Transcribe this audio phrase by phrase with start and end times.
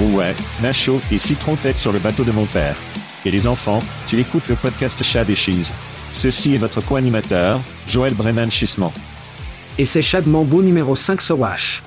[0.00, 2.76] Ouais, Nacho et Citron tête sur le bateau de mon père.
[3.24, 5.72] Et les enfants, tu écoutes le podcast Chad et Cheese.
[6.10, 8.92] Ceci est votre co-animateur, Joël Brennan Chissement.
[9.78, 11.82] Et c'est Chad Mambo numéro 5 Sowash.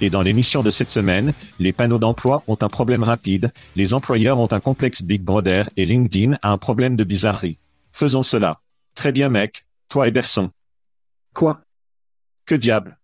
[0.00, 4.38] Et dans l'émission de cette semaine, les panneaux d'emploi ont un problème rapide, les employeurs
[4.38, 7.58] ont un complexe Big Brother et LinkedIn a un problème de bizarrerie.
[7.92, 8.60] Faisons cela.
[8.94, 10.50] Très bien mec, toi et Berson.
[11.34, 11.60] Quoi?
[12.44, 12.98] Que diable?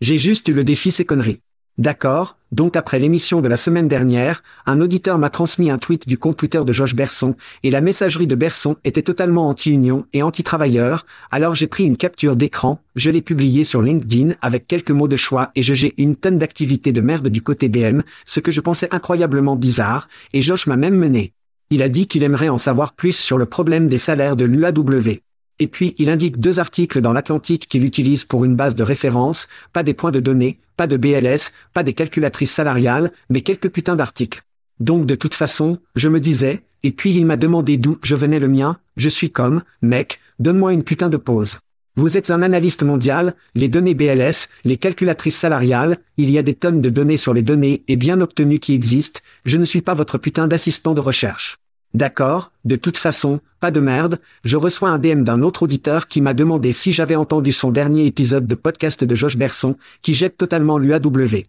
[0.00, 1.40] J'ai juste eu le défi ces conneries.
[1.76, 6.18] D'accord, donc après l'émission de la semaine dernière, un auditeur m'a transmis un tweet du
[6.18, 7.34] compte Twitter de Josh Berson,
[7.64, 12.36] et la messagerie de Berson était totalement anti-union et anti-travailleur, alors j'ai pris une capture
[12.36, 16.14] d'écran, je l'ai publié sur LinkedIn avec quelques mots de choix et je j'ai une
[16.14, 20.68] tonne d'activités de merde du côté DM, ce que je pensais incroyablement bizarre, et Josh
[20.68, 21.32] m'a même mené.
[21.70, 25.18] Il a dit qu'il aimerait en savoir plus sur le problème des salaires de l'UAW.
[25.60, 29.46] Et puis, il indique deux articles dans l'Atlantique qu'il utilise pour une base de référence,
[29.72, 33.96] pas des points de données, pas de BLS, pas des calculatrices salariales, mais quelques putains
[33.96, 34.42] d'articles.
[34.80, 38.40] Donc de toute façon, je me disais, et puis il m'a demandé d'où je venais
[38.40, 41.58] le mien, je suis comme, mec, donne-moi une putain de pause.
[41.96, 46.54] Vous êtes un analyste mondial, les données BLS, les calculatrices salariales, il y a des
[46.54, 49.94] tonnes de données sur les données et bien obtenues qui existent, je ne suis pas
[49.94, 51.58] votre putain d'assistant de recherche.
[51.94, 56.20] D'accord, de toute façon, pas de merde, je reçois un DM d'un autre auditeur qui
[56.20, 60.36] m'a demandé si j'avais entendu son dernier épisode de podcast de Josh Berson, qui jette
[60.36, 61.44] totalement l'UAW.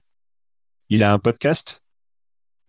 [0.89, 1.81] Il a un podcast?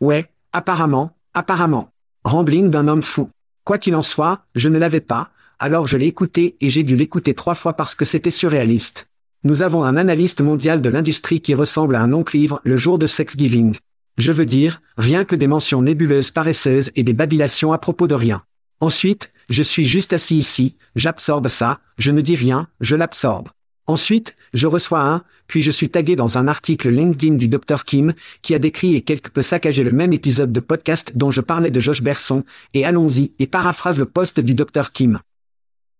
[0.01, 1.91] Ouais, apparemment, apparemment.
[2.25, 3.29] Rambling d'un homme fou.
[3.65, 5.29] Quoi qu'il en soit, je ne l'avais pas,
[5.59, 9.07] alors je l'ai écouté et j'ai dû l'écouter trois fois parce que c'était surréaliste.
[9.45, 13.07] Nous avons un analyste mondial de l'industrie qui ressemble à un oncle-ivre le jour de
[13.07, 13.77] Thanksgiving.
[14.19, 18.15] Je veux dire, rien que des mentions nébuleuses paresseuses et des babilations à propos de
[18.15, 18.43] rien.
[18.81, 23.49] Ensuite, je suis juste assis ici, j'absorbe ça, je ne dis rien, je l'absorbe.
[23.87, 28.15] Ensuite, je reçois un, puis je suis tagué dans un article LinkedIn du Dr Kim,
[28.43, 31.71] qui a décrit et quelque peu saccagé le même épisode de podcast dont je parlais
[31.71, 32.43] de Josh Berson,
[32.75, 35.21] et allons-y, et paraphrase le poste du Dr Kim.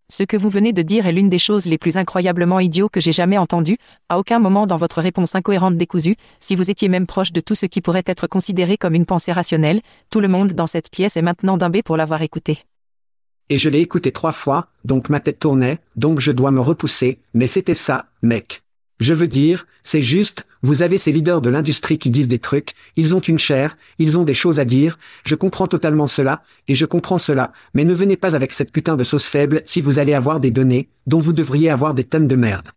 [0.09, 3.01] Ce que vous venez de dire est l'une des choses les plus incroyablement idiots que
[3.01, 3.79] j'ai jamais entendues.
[4.09, 7.57] À aucun moment dans votre réponse incohérente décousue, si vous étiez même proche de tout
[7.57, 11.17] ce qui pourrait être considéré comme une pensée rationnelle, tout le monde dans cette pièce
[11.17, 12.61] est maintenant dimbé pour l'avoir écouté.
[13.49, 17.19] Et je l'ai écouté trois fois, donc ma tête tournait, donc je dois me repousser,
[17.35, 18.63] mais c'était ça, mec.
[18.99, 22.73] Je veux dire, c'est juste, vous avez ces leaders de l'industrie qui disent des trucs,
[22.97, 26.75] ils ont une chair, ils ont des choses à dire, je comprends totalement cela, et
[26.75, 29.99] je comprends cela, mais ne venez pas avec cette putain de sauce faible si vous
[29.99, 32.71] allez avoir des données, dont vous devriez avoir des tonnes de merde.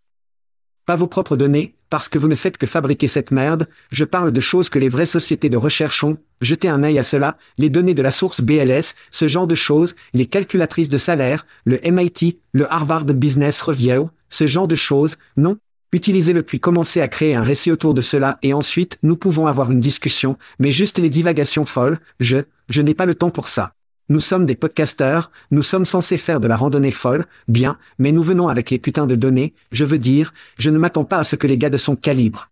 [0.85, 4.33] Pas vos propres données, parce que vous ne faites que fabriquer cette merde, je parle
[4.33, 7.69] de choses que les vraies sociétés de recherche ont, jetez un œil à cela, les
[7.69, 12.39] données de la source BLS, ce genre de choses, les calculatrices de salaire, le MIT,
[12.51, 15.57] le Harvard Business Review, ce genre de choses, non,
[15.91, 19.71] Utilisez-le puis commencez à créer un récit autour de cela et ensuite nous pouvons avoir
[19.71, 22.37] une discussion, mais juste les divagations folles, je,
[22.69, 23.73] je n'ai pas le temps pour ça.
[24.07, 28.23] Nous sommes des podcasteurs, nous sommes censés faire de la randonnée folle, bien, mais nous
[28.23, 31.35] venons avec les putains de données, je veux dire, je ne m'attends pas à ce
[31.35, 32.49] que les gars de son calibre.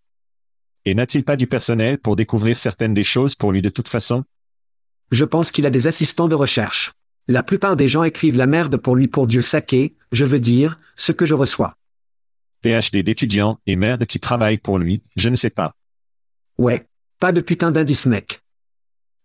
[0.86, 4.24] Et n'a-t-il pas du personnel pour découvrir certaines des choses pour lui de toute façon?
[5.12, 6.92] Je pense qu'il a des assistants de recherche.
[7.28, 10.80] La plupart des gens écrivent la merde pour lui pour Dieu saqué, je veux dire,
[10.96, 11.76] ce que je reçois.
[12.68, 15.74] PhD d'étudiants et merde qui travaillent pour lui, je ne sais pas.
[16.58, 16.86] Ouais.
[17.20, 18.42] Pas de putain d'indice mec.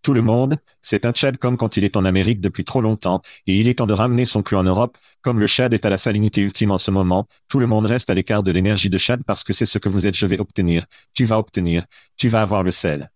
[0.02, 3.20] Tout le monde, c'est un Tchad comme quand il est en Amérique depuis trop longtemps,
[3.46, 5.90] et il est temps de ramener son cul en Europe, comme le Tchad est à
[5.90, 8.98] la salinité ultime en ce moment, tout le monde reste à l'écart de l'énergie de
[8.98, 11.84] Tchad parce que c'est ce que vous êtes je vais obtenir, tu vas obtenir,
[12.16, 13.10] tu vas avoir le sel.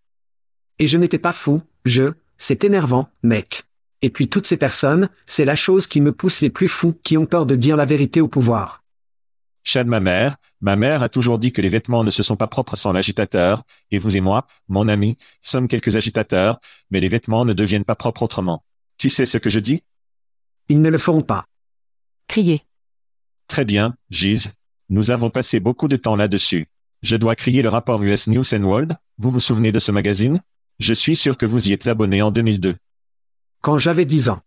[0.79, 3.65] Et je n'étais pas fou, je, c'est énervant, mec.
[4.03, 7.17] Et puis toutes ces personnes, c'est la chose qui me pousse les plus fous qui
[7.17, 8.85] ont peur de dire la vérité au pouvoir.
[9.67, 12.47] Chad ma mère, ma mère a toujours dit que les vêtements ne se sont pas
[12.47, 16.61] propres sans l'agitateur, et vous et moi, mon ami, sommes quelques agitateurs,
[16.93, 18.65] mais les vêtements ne deviennent pas propres autrement.
[18.97, 19.83] Tu sais ce que je dis?
[20.69, 21.47] Ils ne le feront pas.
[22.29, 22.63] Criez.
[23.49, 24.53] Très bien, Giz.
[24.89, 26.69] Nous avons passé beaucoup de temps là-dessus.
[27.03, 30.41] Je dois crier le rapport US News and World, vous vous souvenez de ce magazine?
[30.79, 32.77] Je suis sûr que vous y êtes abonné en 2002.
[33.63, 34.43] Quand j'avais 10 ans.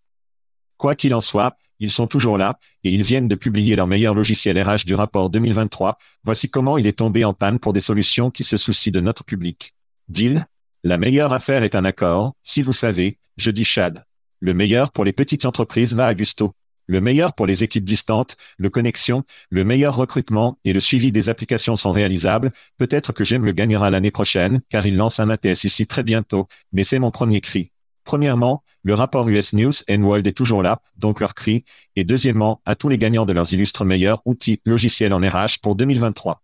[0.77, 4.13] Quoi qu'il en soit, ils sont toujours là, et ils viennent de publier leur meilleur
[4.13, 5.97] logiciel RH du rapport 2023.
[6.23, 9.23] Voici comment il est tombé en panne pour des solutions qui se soucient de notre
[9.23, 9.75] public.
[10.07, 10.45] Deal
[10.83, 14.05] La meilleure affaire est un accord, si vous savez, je dis Chad.
[14.39, 16.53] Le meilleur pour les petites entreprises va à Gusto.
[16.87, 21.29] Le meilleur pour les équipes distantes, le connexion, le meilleur recrutement et le suivi des
[21.29, 22.51] applications sont réalisables.
[22.77, 26.47] Peut-être que j'aime le gagnera l'année prochaine, car il lance un ATS ici très bientôt,
[26.71, 27.71] mais c'est mon premier cri.
[28.09, 31.63] Premièrement, le rapport US News and World est toujours là, donc leur cri.
[31.95, 35.75] Et deuxièmement, à tous les gagnants de leurs illustres meilleurs outils logiciels en RH pour
[35.75, 36.41] 2023.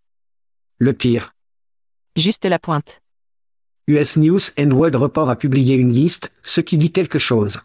[0.77, 1.33] Le pire.
[2.15, 3.01] Juste la pointe.
[3.87, 7.57] US News and World Report a publié une liste, ce qui dit quelque chose.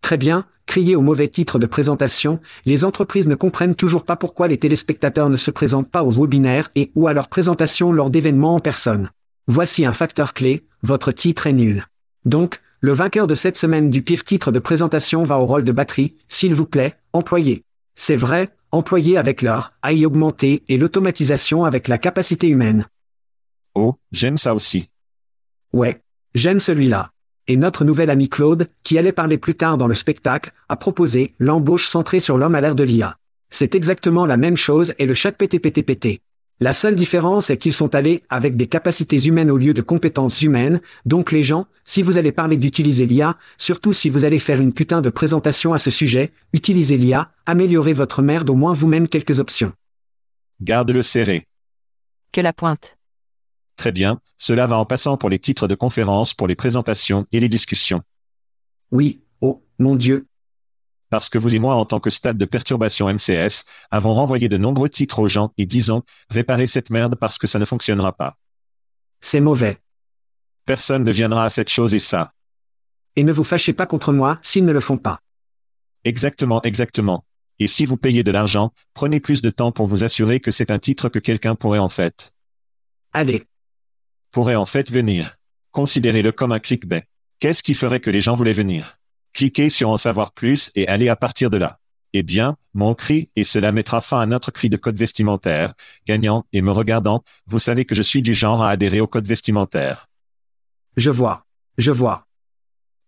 [0.00, 4.48] Très bien, crier au mauvais titre de présentation, les entreprises ne comprennent toujours pas pourquoi
[4.48, 8.54] les téléspectateurs ne se présentent pas aux webinaires et ou à leur présentation lors d'événements
[8.54, 9.10] en personne.
[9.46, 11.86] Voici un facteur clé, votre titre est nul.
[12.24, 15.72] Donc, le vainqueur de cette semaine du pire titre de présentation va au rôle de
[15.72, 17.64] batterie, s'il vous plaît, employé.
[17.94, 22.86] C'est vrai, employé avec leur AI augmenté et l'automatisation avec la capacité humaine.
[23.74, 24.88] Oh, j'aime ça aussi.
[25.74, 26.00] Ouais,
[26.34, 27.10] j'aime celui-là.
[27.48, 31.34] Et notre nouvel ami Claude, qui allait parler plus tard dans le spectacle, a proposé
[31.38, 33.18] l'embauche centrée sur l'homme à l'air de l'IA.
[33.50, 36.20] C'est exactement la même chose et le chat PTPTPT.
[36.62, 40.42] La seule différence est qu'ils sont allés avec des capacités humaines au lieu de compétences
[40.42, 44.60] humaines, donc les gens, si vous allez parler d'utiliser l'IA, surtout si vous allez faire
[44.60, 49.08] une putain de présentation à ce sujet, utilisez l'IA, améliorez votre merde au moins vous-même
[49.08, 49.72] quelques options.
[50.60, 51.46] Garde-le serré.
[52.30, 52.98] Que la pointe.
[53.76, 57.40] Très bien, cela va en passant pour les titres de conférences pour les présentations et
[57.40, 58.02] les discussions.
[58.90, 60.26] Oui, oh, mon Dieu,
[61.10, 64.56] parce que vous et moi en tant que stade de perturbation MCS, avons renvoyé de
[64.56, 68.36] nombreux titres aux gens et disons, réparez cette merde parce que ça ne fonctionnera pas.
[69.20, 69.78] C'est mauvais.
[70.64, 72.32] Personne ne viendra à cette chose et ça.
[73.16, 75.20] Et ne vous fâchez pas contre moi s'ils ne le font pas.
[76.04, 77.24] Exactement, exactement.
[77.58, 80.70] Et si vous payez de l'argent, prenez plus de temps pour vous assurer que c'est
[80.70, 82.32] un titre que quelqu'un pourrait en fait.
[83.12, 83.44] Allez.
[84.30, 85.36] Pourrait en fait venir.
[85.72, 87.04] Considérez-le comme un clickbait.
[87.40, 88.99] Qu'est-ce qui ferait que les gens voulaient venir?
[89.32, 91.78] Cliquez sur en savoir plus et allez à partir de là.
[92.12, 95.74] Eh bien, mon cri, et cela mettra fin à notre cri de code vestimentaire,
[96.06, 99.26] gagnant, et me regardant, vous savez que je suis du genre à adhérer au code
[99.26, 100.08] vestimentaire.
[100.96, 101.46] Je vois.
[101.78, 102.26] Je vois.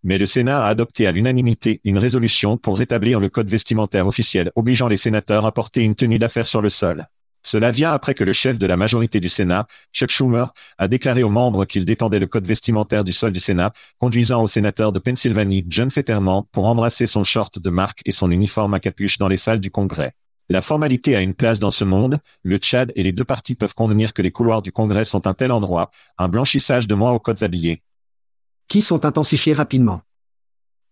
[0.03, 4.51] Mais le Sénat a adopté à l'unanimité une résolution pour rétablir le code vestimentaire officiel
[4.55, 7.07] obligeant les sénateurs à porter une tenue d'affaires sur le sol.
[7.45, 11.23] Cela vient après que le chef de la majorité du Sénat, Chuck Schumer, a déclaré
[11.23, 14.99] aux membres qu'il détendait le code vestimentaire du sol du Sénat, conduisant au sénateur de
[14.99, 19.27] Pennsylvanie, John Fetterman, pour embrasser son short de marque et son uniforme à capuche dans
[19.27, 20.13] les salles du Congrès.
[20.49, 23.75] La formalité a une place dans ce monde, le Tchad et les deux parties peuvent
[23.75, 27.19] convenir que les couloirs du Congrès sont un tel endroit, un blanchissage de moins aux
[27.19, 27.81] codes habillés.
[28.67, 30.01] Qui sont intensifiés rapidement?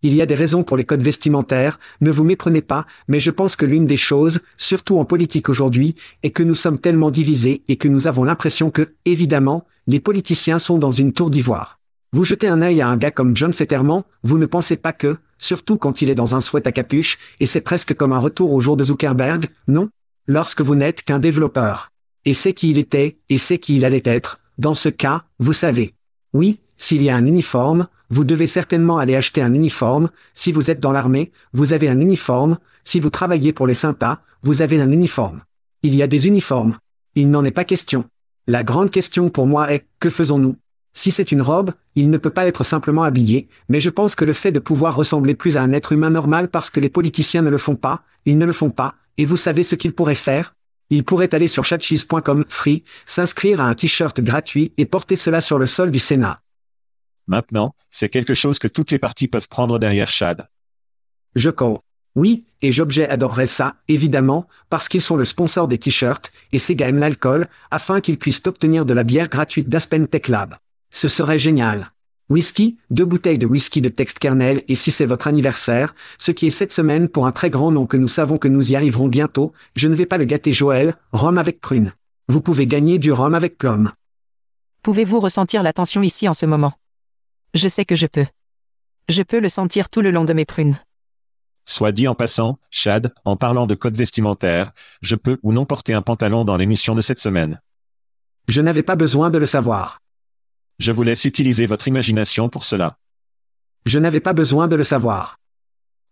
[0.02, 3.30] Il y a des raisons pour les codes vestimentaires, ne vous méprenez pas, mais je
[3.30, 5.94] pense que l'une des choses, surtout en politique aujourd'hui,
[6.24, 10.58] est que nous sommes tellement divisés et que nous avons l'impression que, évidemment, les politiciens
[10.58, 11.78] sont dans une tour d'ivoire.
[12.12, 15.16] Vous jetez un œil à un gars comme John Fetterman, vous ne pensez pas que,
[15.38, 18.52] surtout quand il est dans un sweat à capuche, et c'est presque comme un retour
[18.52, 19.88] au jour de Zuckerberg, non?
[20.26, 21.90] Lorsque vous n'êtes qu'un développeur.
[22.24, 25.52] Et c'est qui il était, et c'est qui il allait être, dans ce cas, vous
[25.52, 25.94] savez.
[26.32, 30.70] Oui, s'il y a un uniforme, vous devez certainement aller acheter un uniforme, si vous
[30.70, 34.82] êtes dans l'armée, vous avez un uniforme, si vous travaillez pour les synthas, vous avez
[34.82, 35.40] un uniforme.
[35.82, 36.76] Il y a des uniformes.
[37.14, 38.04] Il n'en est pas question.
[38.46, 40.56] La grande question pour moi est, que faisons-nous?
[40.92, 44.26] Si c'est une robe, il ne peut pas être simplement habillé, mais je pense que
[44.26, 47.40] le fait de pouvoir ressembler plus à un être humain normal parce que les politiciens
[47.40, 50.14] ne le font pas, ils ne le font pas, et vous savez ce qu'ils pourraient
[50.14, 50.54] faire?
[50.90, 55.58] Ils pourraient aller sur chatcheese.com free, s'inscrire à un t-shirt gratuit et porter cela sur
[55.58, 56.41] le sol du Sénat.
[57.32, 60.50] Maintenant, c'est quelque chose que toutes les parties peuvent prendre derrière Chad.
[61.34, 61.78] Je co.
[62.14, 66.88] Oui, et Jobjet adorerait ça, évidemment, parce qu'ils sont le sponsor des t-shirts, et Sega
[66.88, 70.56] aime l'alcool, afin qu'ils puissent obtenir de la bière gratuite d'Aspen Tech Lab.
[70.90, 71.92] Ce serait génial.
[72.28, 76.48] Whisky, deux bouteilles de whisky de texte kernel et si c'est votre anniversaire, ce qui
[76.48, 79.08] est cette semaine pour un très grand nom que nous savons que nous y arriverons
[79.08, 81.94] bientôt, je ne vais pas le gâter Joël, rhum avec prune.
[82.28, 83.92] Vous pouvez gagner du rhum avec plum.
[84.82, 86.74] Pouvez-vous ressentir la tension ici en ce moment?
[87.54, 88.26] Je sais que je peux.
[89.10, 90.78] Je peux le sentir tout le long de mes prunes.
[91.66, 95.92] Soit dit en passant, Chad, en parlant de code vestimentaire, je peux ou non porter
[95.92, 97.60] un pantalon dans l'émission de cette semaine.
[98.48, 100.00] Je n'avais pas besoin de le savoir.
[100.78, 102.98] Je vous laisse utiliser votre imagination pour cela.
[103.84, 105.38] Je n'avais pas besoin de le savoir.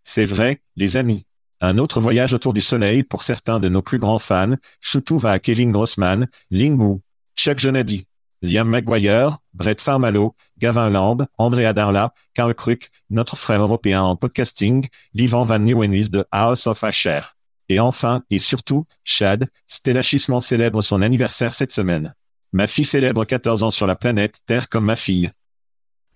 [0.05, 1.25] C'est vrai, les amis.
[1.63, 5.33] Un autre voyage autour du soleil pour certains de nos plus grands fans, surtout va
[5.33, 7.01] à Kevin Grossman, Ling Wu,
[7.37, 8.07] Chuck Jonadi,
[8.43, 14.89] Liam McGuire, Brett Farmalo, Gavin Lamb, Andrea Darla, Carl Kruk, notre frère européen en podcasting,
[15.13, 17.21] Livan Van Nieuwenhuis de House of Asher.
[17.69, 22.15] Et enfin, et surtout, Chad, Stella Chissement célèbre son anniversaire cette semaine.
[22.53, 25.31] Ma fille célèbre 14 ans sur la planète Terre comme ma fille.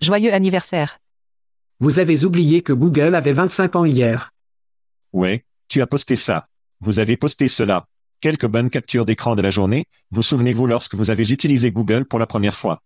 [0.00, 0.98] Joyeux anniversaire.
[1.78, 4.32] Vous avez oublié que Google avait 25 ans hier.
[5.12, 6.48] Ouais, tu as posté ça.
[6.80, 7.86] Vous avez posté cela.
[8.24, 12.18] Quelques bonnes captures d'écran de la journée, vous souvenez-vous lorsque vous avez utilisé Google pour
[12.18, 12.80] la première fois?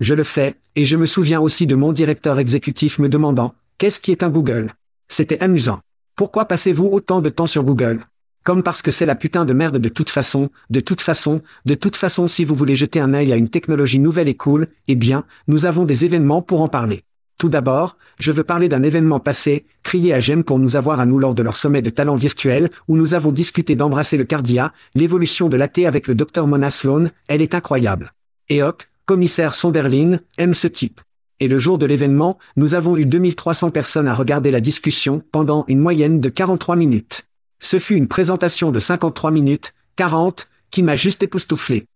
[0.00, 4.00] Je le fais, et je me souviens aussi de mon directeur exécutif me demandant, qu'est-ce
[4.00, 4.74] qui est un Google?
[5.06, 5.78] C'était amusant.
[6.16, 8.04] Pourquoi passez-vous autant de temps sur Google?
[8.42, 11.76] Comme parce que c'est la putain de merde de toute façon, de toute façon, de
[11.76, 14.96] toute façon si vous voulez jeter un œil à une technologie nouvelle et cool, eh
[14.96, 17.04] bien, nous avons des événements pour en parler.
[17.40, 21.06] Tout d'abord, je veux parler d'un événement passé, crié à GEM pour nous avoir à
[21.06, 24.74] nous lors de leur sommet de talent virtuel, où nous avons discuté d'embrasser le cardia,
[24.94, 28.12] l'évolution de l'AT avec le Dr Mona Sloan, elle est incroyable.
[28.50, 31.00] EOC, commissaire Sonderlin, aime ce type.
[31.40, 35.64] Et le jour de l'événement, nous avons eu 2300 personnes à regarder la discussion pendant
[35.66, 37.24] une moyenne de 43 minutes.
[37.58, 41.86] Ce fut une présentation de 53 minutes, 40, qui m'a juste époustouflé.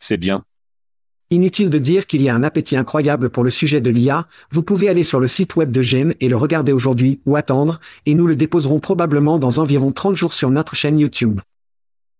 [0.00, 0.42] C'est bien.
[1.30, 4.62] Inutile de dire qu'il y a un appétit incroyable pour le sujet de l'IA, vous
[4.62, 8.14] pouvez aller sur le site web de GEM et le regarder aujourd'hui ou attendre, et
[8.14, 11.40] nous le déposerons probablement dans environ 30 jours sur notre chaîne YouTube.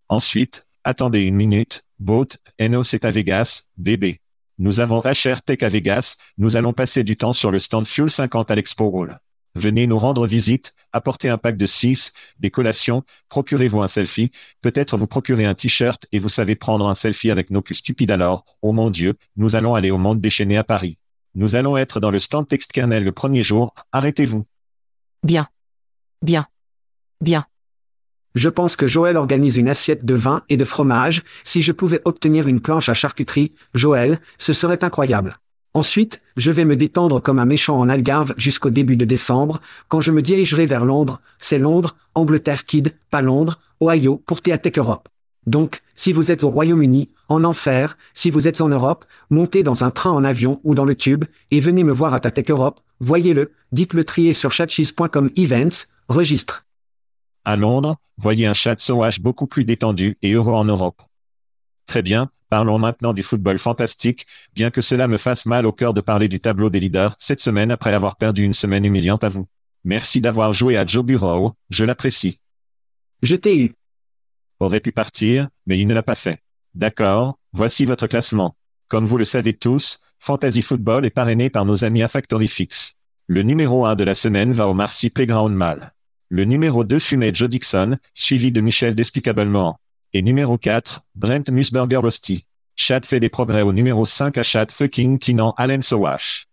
[0.09, 2.27] Ensuite, attendez une minute, Boat,
[2.59, 4.21] NO c'est à Vegas, bébé.
[4.59, 8.11] Nous avons HR Tech à Vegas, nous allons passer du temps sur le stand Fuel
[8.11, 9.21] 50 à l'Expo Roll.
[9.57, 14.99] Venez nous rendre visite, apportez un pack de 6, des collations, procurez-vous un selfie, peut-être
[14.99, 18.45] vous procurez un t-shirt et vous savez prendre un selfie avec nos culs stupides alors,
[18.61, 20.99] oh mon Dieu, nous allons aller au monde déchaîné à Paris.
[21.35, 24.45] Nous allons être dans le stand texte kernel le premier jour, arrêtez-vous.
[25.23, 25.49] Bien.
[26.21, 26.47] Bien.
[27.23, 27.47] Bien.
[28.35, 32.03] Je pense que Joël organise une assiette de vin et de fromage, si je pouvais
[32.05, 35.39] obtenir une planche à charcuterie, Joël, ce serait incroyable.
[35.77, 40.01] Ensuite, je vais me détendre comme un méchant en Algarve jusqu'au début de décembre, quand
[40.01, 45.11] je me dirigerai vers Londres, c'est Londres, Angleterre Kid, pas Londres, Ohio, pour Théatech Europe.
[45.47, 49.85] Donc, si vous êtes au Royaume-Uni, en enfer, si vous êtes en Europe, montez dans
[49.85, 52.81] un train en avion ou dans le tube, et venez me voir à Tech Europe,
[53.01, 56.65] voyez-le, dites-le trier sur chatcheese.com events, registre.
[57.45, 61.03] À Londres, voyez un chat sauvage beaucoup plus détendu et heureux en Europe.
[61.85, 65.95] Très bien, Parlons maintenant du football fantastique, bien que cela me fasse mal au cœur
[65.95, 69.29] de parler du tableau des leaders cette semaine après avoir perdu une semaine humiliante à
[69.29, 69.47] vous.
[69.85, 72.41] Merci d'avoir joué à Joe Bureau, je l'apprécie.
[73.23, 73.75] Je t'ai eu.
[74.61, 76.39] Aurait pu partir, mais il ne l'a pas fait.
[76.75, 78.57] D'accord, voici votre classement.
[78.89, 82.95] Comme vous le savez tous, Fantasy Football est parrainé par nos amis à Factory Fix.
[83.27, 85.93] Le numéro 1 de la semaine va au Marcy Playground Mal.
[86.29, 89.79] Le numéro 2 fumait Joe Dixon, suivi de Michel Despicablement.
[90.13, 92.47] Et numéro 4, Brent Musburger Rusty.
[92.77, 96.47] Chad fait des progrès au numéro 5 à Chad fucking Kinan Allen Sowash.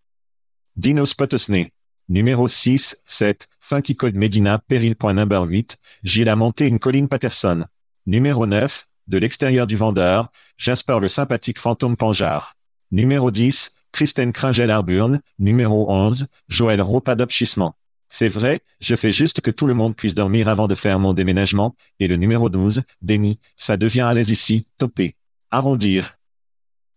[0.76, 1.72] Dino Spotosney.
[2.10, 7.66] Numéro 6, 7, Funky Code Medina Number 8, Gilles a monté une colline Patterson.
[8.06, 12.56] Numéro 9, de l'extérieur du vendeur, Jasper le sympathique fantôme Panjar.
[12.92, 15.22] Numéro 10, Kristen Kringel Arburn.
[15.40, 17.76] Numéro 11, Joël Ropadopchissement.
[18.16, 21.14] C'est vrai, je fais juste que tout le monde puisse dormir avant de faire mon
[21.14, 25.16] déménagement, et le numéro 12, Denis, ça devient à l'aise ici, topé.
[25.50, 26.16] Arrondir.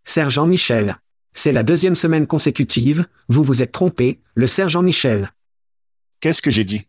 [0.05, 0.99] Sergent Michel.
[1.33, 5.33] C'est la deuxième semaine consécutive, vous vous êtes trompé, le sergent Michel.
[6.21, 6.87] Qu'est-ce que j'ai dit?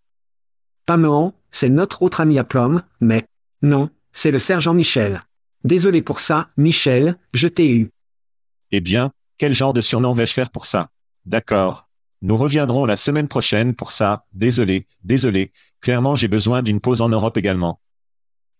[0.85, 3.25] Pamean, c'est notre autre ami à Plum, mais...
[3.61, 5.23] Non, c'est le sergent Michel.
[5.63, 7.91] Désolé pour ça, Michel, je t'ai eu.
[8.71, 10.89] Eh bien, Quel genre de surnom vais-je faire pour ça?
[11.25, 11.86] D'accord.
[12.21, 14.25] Nous reviendrons la semaine prochaine pour ça.
[14.33, 15.51] Désolé, désolé.
[15.81, 17.79] Clairement, j'ai besoin d'une pause en Europe également.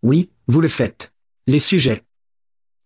[0.04, 1.12] Oui, vous le faites.
[1.48, 2.04] Les sujets.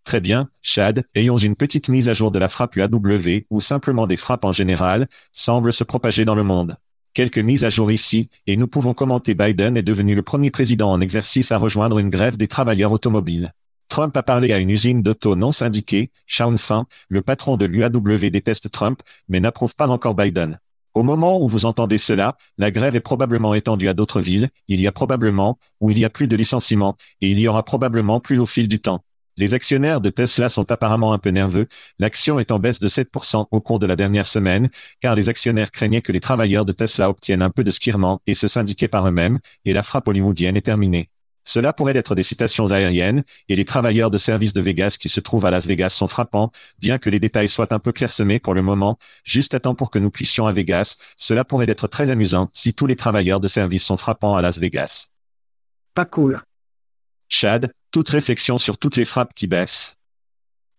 [0.04, 4.08] Très bien, Chad, ayons une petite mise à jour de la frappe UAW ou simplement
[4.08, 6.78] des frappes en général, semblent se propager dans le monde.
[7.14, 10.90] Quelques mises à jour ici, et nous pouvons commenter Biden est devenu le premier président
[10.90, 13.54] en exercice à rejoindre une grève des travailleurs automobiles.
[13.92, 18.30] Trump a parlé à une usine d'auto non syndiquée, Sean Fin, le patron de l'UAW
[18.30, 20.62] déteste Trump, mais n'approuve pas encore Biden.
[20.94, 24.80] Au moment où vous entendez cela, la grève est probablement étendue à d'autres villes, il
[24.80, 28.22] y a probablement, ou il y a plus de licenciements, et il y aura probablement
[28.22, 29.04] plus au fil du temps.
[29.36, 31.68] Les actionnaires de Tesla sont apparemment un peu nerveux,
[32.00, 34.70] l'action est en baisse de 7% au cours de la dernière semaine,
[35.02, 38.36] car les actionnaires craignaient que les travailleurs de Tesla obtiennent un peu de skirement et
[38.36, 41.10] se syndiquaient par eux-mêmes, et la frappe hollywoodienne est terminée.
[41.44, 45.20] Cela pourrait être des citations aériennes, et les travailleurs de service de Vegas qui se
[45.20, 48.54] trouvent à Las Vegas sont frappants, bien que les détails soient un peu clairsemés pour
[48.54, 52.10] le moment, juste à temps pour que nous puissions à Vegas, cela pourrait être très
[52.10, 55.08] amusant si tous les travailleurs de service sont frappants à Las Vegas.
[55.94, 56.42] Pas cool.
[57.28, 59.96] Chad, toute réflexion sur toutes les frappes qui baissent.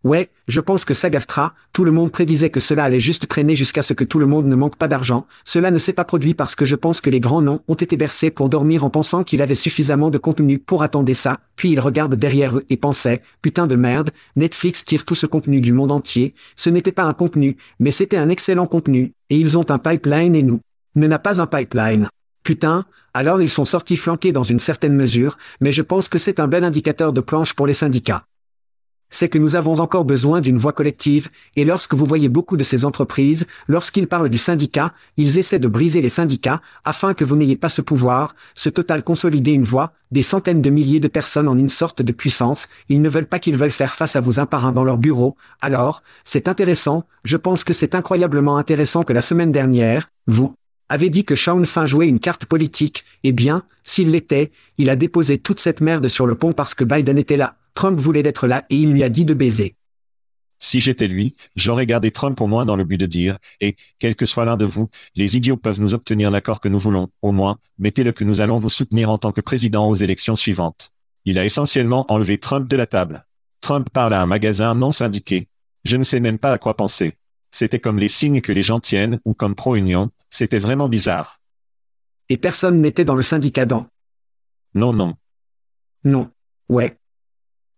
[0.04, 3.54] Ouais, je pense que ça gaffera, tout le monde prédisait que cela allait juste traîner
[3.54, 6.34] jusqu'à ce que tout le monde ne manque pas d'argent, cela ne s'est pas produit
[6.34, 9.22] parce que je pense que les grands noms ont été bercés pour dormir en pensant
[9.22, 13.22] qu'il avait suffisamment de contenu pour attendre ça, puis ils regardent derrière eux et pensaient,
[13.42, 17.14] putain de merde, Netflix tire tout ce contenu du monde entier, ce n'était pas un
[17.14, 20.60] contenu, mais c'était un excellent contenu, et ils ont un pipeline et nous.
[20.96, 22.08] Ne n'a pas un pipeline.
[22.42, 26.40] Putain, alors ils sont sortis flanqués dans une certaine mesure, mais je pense que c'est
[26.40, 28.24] un bel indicateur de planche pour les syndicats
[29.12, 32.64] c'est que nous avons encore besoin d'une voix collective, et lorsque vous voyez beaucoup de
[32.64, 37.36] ces entreprises, lorsqu'ils parlent du syndicat, ils essaient de briser les syndicats, afin que vous
[37.36, 41.46] n'ayez pas ce pouvoir, ce total consolider une voix, des centaines de milliers de personnes
[41.46, 44.40] en une sorte de puissance, ils ne veulent pas qu'ils veulent faire face à vous
[44.40, 49.04] un par un dans leur bureau, alors, c'est intéressant, je pense que c'est incroyablement intéressant
[49.04, 50.54] que la semaine dernière, vous,
[50.88, 54.96] avez dit que Sean Fin jouait une carte politique, eh bien, s'il l'était, il a
[54.96, 58.46] déposé toute cette merde sur le pont parce que Biden était là, Trump voulait être
[58.46, 59.76] là et il lui a dit de baiser.
[60.58, 64.14] Si j'étais lui, j'aurais gardé Trump au moins dans le but de dire, et, quel
[64.14, 67.32] que soit l'un de vous, les idiots peuvent nous obtenir l'accord que nous voulons, au
[67.32, 70.90] moins, mettez-le que nous allons vous soutenir en tant que président aux élections suivantes.
[71.24, 73.26] Il a essentiellement enlevé Trump de la table.
[73.60, 75.48] Trump parle à un magasin non syndiqué.
[75.84, 77.14] Je ne sais même pas à quoi penser.
[77.50, 81.40] C'était comme les signes que les gens tiennent, ou comme pro-union, c'était vraiment bizarre.
[82.28, 83.88] Et personne n'était dans le syndicat dans.
[84.74, 85.14] Non, non.
[86.04, 86.30] Non.
[86.68, 86.96] Ouais.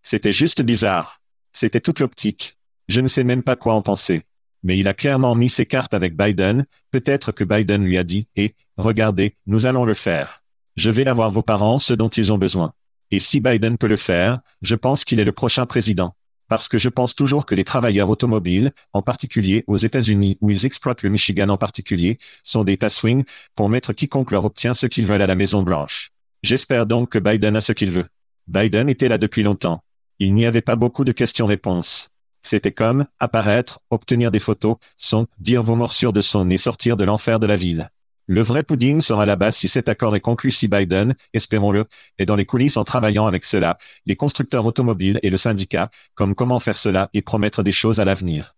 [0.06, 1.22] C'était juste bizarre.
[1.54, 2.58] C'était toute l'optique.
[2.88, 4.22] Je ne sais même pas quoi en penser.
[4.62, 8.28] Mais il a clairement mis ses cartes avec Biden, peut-être que Biden lui a dit,
[8.36, 10.42] et, regardez, nous allons le faire.
[10.76, 12.72] Je vais avoir vos parents ce dont ils ont besoin.
[13.10, 16.14] Et si Biden peut le faire, je pense qu'il est le prochain président.
[16.48, 20.66] Parce que je pense toujours que les travailleurs automobiles, en particulier aux États-Unis où ils
[20.66, 25.06] exploitent le Michigan en particulier, sont des swing pour mettre quiconque leur obtient ce qu'ils
[25.06, 26.10] veulent à la Maison Blanche.
[26.42, 28.06] J'espère donc que Biden a ce qu'il veut.
[28.46, 29.84] Biden était là depuis longtemps.
[30.18, 32.11] Il n'y avait pas beaucoup de questions-réponses.
[32.42, 37.05] C'était comme, apparaître, obtenir des photos, son, dire vos morsures de son et sortir de
[37.05, 37.90] l'enfer de la ville.
[38.27, 41.85] Le vrai pudding sera là-bas si cet accord est conclu si Biden, espérons-le,
[42.18, 46.35] est dans les coulisses en travaillant avec cela, les constructeurs automobiles et le syndicat, comme
[46.35, 48.55] comment faire cela et promettre des choses à l'avenir.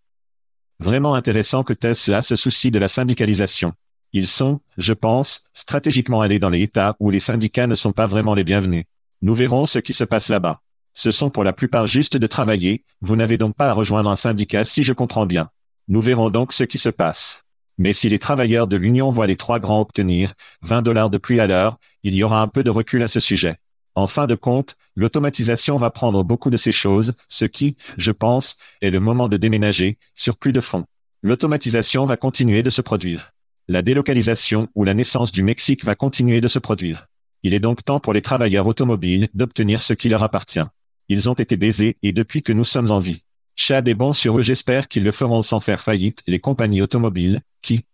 [0.79, 3.73] Vraiment intéressant que Tesla se soucie de la syndicalisation.
[4.13, 8.07] Ils sont, je pense, stratégiquement allés dans les États où les syndicats ne sont pas
[8.07, 8.85] vraiment les bienvenus.
[9.21, 10.61] Nous verrons ce qui se passe là-bas.
[10.97, 14.15] Ce sont pour la plupart juste de travailler, vous n'avez donc pas à rejoindre un
[14.15, 15.51] syndicat si je comprends bien.
[15.87, 17.43] Nous verrons donc ce qui se passe.
[17.77, 20.33] Mais si les travailleurs de l'Union voient les trois grands obtenir
[20.63, 23.19] 20 dollars de pluie à l'heure, il y aura un peu de recul à ce
[23.19, 23.57] sujet.
[23.93, 28.55] En fin de compte, l'automatisation va prendre beaucoup de ces choses, ce qui, je pense,
[28.81, 30.85] est le moment de déménager, sur plus de fonds.
[31.21, 33.33] L'automatisation va continuer de se produire.
[33.67, 37.05] La délocalisation ou la naissance du Mexique va continuer de se produire.
[37.43, 40.65] Il est donc temps pour les travailleurs automobiles d'obtenir ce qui leur appartient.
[41.09, 43.23] Ils ont été baisés et depuis que nous sommes en vie.
[43.55, 47.41] Chad est bon sur eux, j'espère qu'ils le feront sans faire faillite, les compagnies automobiles,
[47.61, 47.85] qui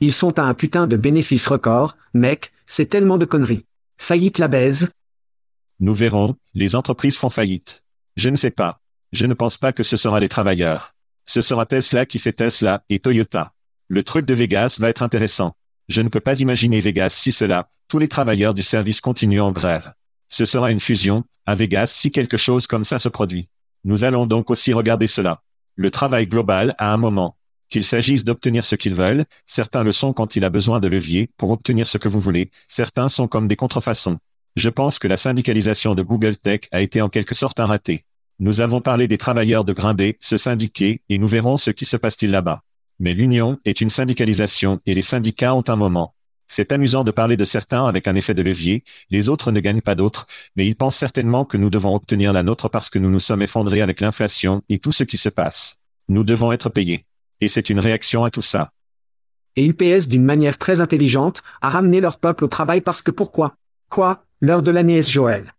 [0.00, 3.66] Ils sont à un putain de bénéfice record, mec, c'est tellement de conneries.
[3.98, 4.90] Faillite la baise?
[5.80, 7.82] Nous verrons, les entreprises font faillite.
[8.16, 8.80] Je ne sais pas.
[9.12, 10.94] Je ne pense pas que ce sera les travailleurs.
[11.26, 13.52] Ce sera Tesla qui fait Tesla et Toyota.
[13.88, 15.54] Le truc de Vegas va être intéressant.
[15.88, 19.52] Je ne peux pas imaginer Vegas si cela, tous les travailleurs du service continuent en
[19.52, 19.92] grève.
[20.38, 23.48] Ce sera une fusion, à Vegas si quelque chose comme ça se produit.
[23.82, 25.42] Nous allons donc aussi regarder cela.
[25.74, 27.36] Le travail global à un moment.
[27.70, 31.28] Qu'il s'agisse d'obtenir ce qu'ils veulent, certains le sont quand il a besoin de levier
[31.38, 34.20] pour obtenir ce que vous voulez, certains sont comme des contrefaçons.
[34.54, 38.04] Je pense que la syndicalisation de Google Tech a été en quelque sorte un raté.
[38.38, 41.96] Nous avons parlé des travailleurs de Grindé, se syndiquer, et nous verrons ce qui se
[41.96, 42.62] passe-t-il là-bas.
[43.00, 46.14] Mais l'union est une syndicalisation et les syndicats ont un moment.
[46.48, 49.82] C'est amusant de parler de certains avec un effet de levier, les autres ne gagnent
[49.82, 53.10] pas d'autres, mais ils pensent certainement que nous devons obtenir la nôtre parce que nous
[53.10, 55.76] nous sommes effondrés avec l'inflation et tout ce qui se passe.
[56.08, 57.04] Nous devons être payés.
[57.40, 58.72] Et c'est une réaction à tout ça.
[59.56, 63.56] Et UPS d'une manière très intelligente a ramené leur peuple au travail parce que pourquoi?
[63.90, 64.24] Quoi?
[64.40, 65.54] L'heure de l'année est Joël?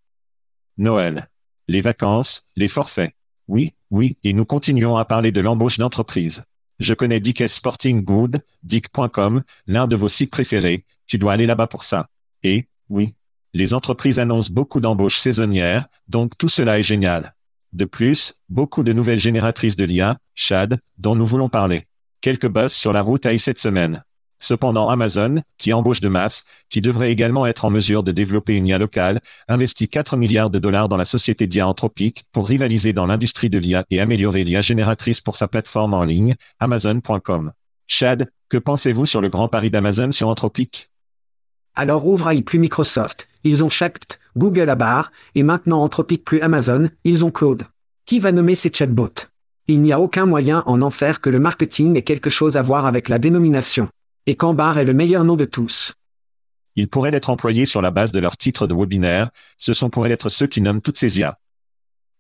[0.78, 1.30] Noël
[1.70, 3.14] les vacances, les forfaits.
[3.48, 6.44] Oui, oui, et nous continuons à parler de l'embauche d'entreprise.
[6.80, 11.68] Je connais Dick Sporting Good, Dick.com, l'un de vos sites préférés, tu dois aller là-bas
[11.68, 12.08] pour ça.
[12.44, 13.16] Et, oui,
[13.54, 17.36] les entreprises annoncent beaucoup d'embauches saisonnières, donc tout cela est génial.
[17.74, 21.86] De plus, beaucoup de nouvelles génératrices de l'IA, Chad, dont nous voulons parler.
[22.22, 24.04] Quelques buzz sur la route à cette semaine.
[24.40, 28.68] Cependant Amazon, qui embauche de masse, qui devrait également être en mesure de développer une
[28.68, 33.06] IA locale, investit 4 milliards de dollars dans la société d'IA anthropique pour rivaliser dans
[33.06, 37.52] l'industrie de l'IA et améliorer l'IA génératrice pour sa plateforme en ligne, Amazon.com.
[37.88, 40.90] Chad, que pensez-vous sur le grand pari d'Amazon sur Anthropique?
[41.76, 46.90] Alors ouvre plus Microsoft, ils ont Shact, Google à barre, et maintenant Anthropique plus Amazon,
[47.04, 47.64] ils ont Claude.
[48.06, 49.28] Qui va nommer ces chatbots?
[49.68, 52.62] Il n'y a aucun moyen en en faire que le marketing ait quelque chose à
[52.62, 53.88] voir avec la dénomination.
[54.30, 55.96] Et Cambar est le meilleur nom de tous.
[56.76, 60.12] Ils pourraient être employés sur la base de leur titre de webinaire, ce sont pourraient
[60.12, 61.40] être ceux qui nomment toutes ces IA.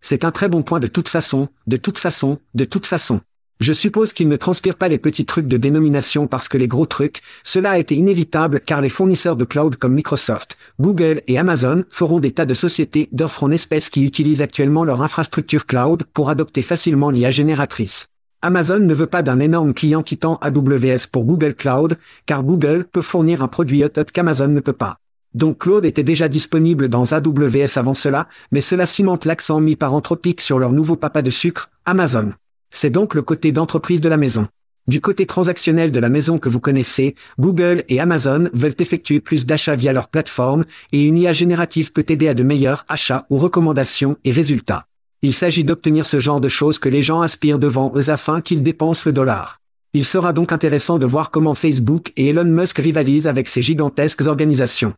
[0.02, 3.22] C'est un très bon point de toute façon, de toute façon, de toute façon.
[3.60, 6.88] Je suppose qu'ils ne transpirent pas les petits trucs de dénomination parce que les gros
[6.88, 11.84] trucs, cela a été inévitable car les fournisseurs de cloud comme Microsoft, Google et Amazon
[11.92, 16.32] feront des tas de sociétés d'offres en espèces qui utilisent actuellement leur infrastructure cloud pour
[16.32, 18.08] adopter facilement l'IA génératrice.
[18.42, 23.02] Amazon ne veut pas d'un énorme client quittant AWS pour Google Cloud, car Google peut
[23.02, 24.98] fournir un produit hot qu'Amazon ne peut pas.
[25.34, 29.94] Donc Claude était déjà disponible dans AWS avant cela, mais cela cimente l'accent mis par
[29.94, 32.32] Anthropic sur leur nouveau papa de sucre, Amazon.
[32.72, 34.48] C'est donc le côté d'entreprise de la maison.
[34.88, 39.46] Du côté transactionnel de la maison que vous connaissez, Google et Amazon veulent effectuer plus
[39.46, 43.38] d'achats via leur plateforme, et une IA générative peut aider à de meilleurs achats ou
[43.38, 44.89] recommandations et résultats.
[45.22, 48.64] Il s'agit d'obtenir ce genre de choses que les gens aspirent devant eux afin qu'ils
[48.64, 49.60] dépensent le dollar.
[49.94, 54.26] Il sera donc intéressant de voir comment Facebook et Elon Musk rivalisent avec ces gigantesques
[54.26, 54.94] organisations.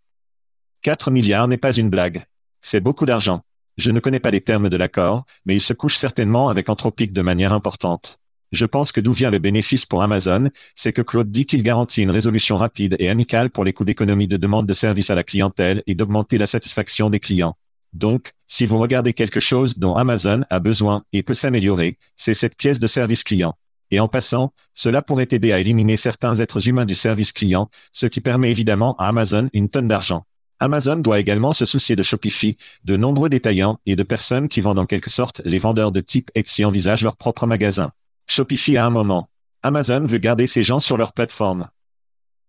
[0.84, 2.26] 4 milliards n'est pas une blague.
[2.62, 3.42] C'est beaucoup d'argent.
[3.78, 7.14] Je ne connais pas les termes de l'accord, mais il se couche certainement avec Anthropic
[7.14, 8.18] de manière importante.
[8.52, 12.04] Je pense que d'où vient le bénéfice pour Amazon, c'est que Claude dit qu'il garantit
[12.04, 15.24] une résolution rapide et amicale pour les coûts d'économie de demande de service à la
[15.24, 17.56] clientèle et d'augmenter la satisfaction des clients.
[17.94, 22.56] Donc, si vous regardez quelque chose dont Amazon a besoin et peut s'améliorer, c'est cette
[22.56, 23.56] pièce de service client.
[23.92, 28.06] Et en passant, cela pourrait aider à éliminer certains êtres humains du service client, ce
[28.06, 30.26] qui permet évidemment à Amazon une tonne d'argent.
[30.60, 34.80] Amazon doit également se soucier de Shopify, de nombreux détaillants et de personnes qui vendent
[34.80, 37.92] en quelque sorte les vendeurs de type Etsy envisagent leur propre magasin.
[38.28, 39.30] Shopify a un moment.
[39.64, 41.68] Amazon veut garder ces gens sur leur plateforme.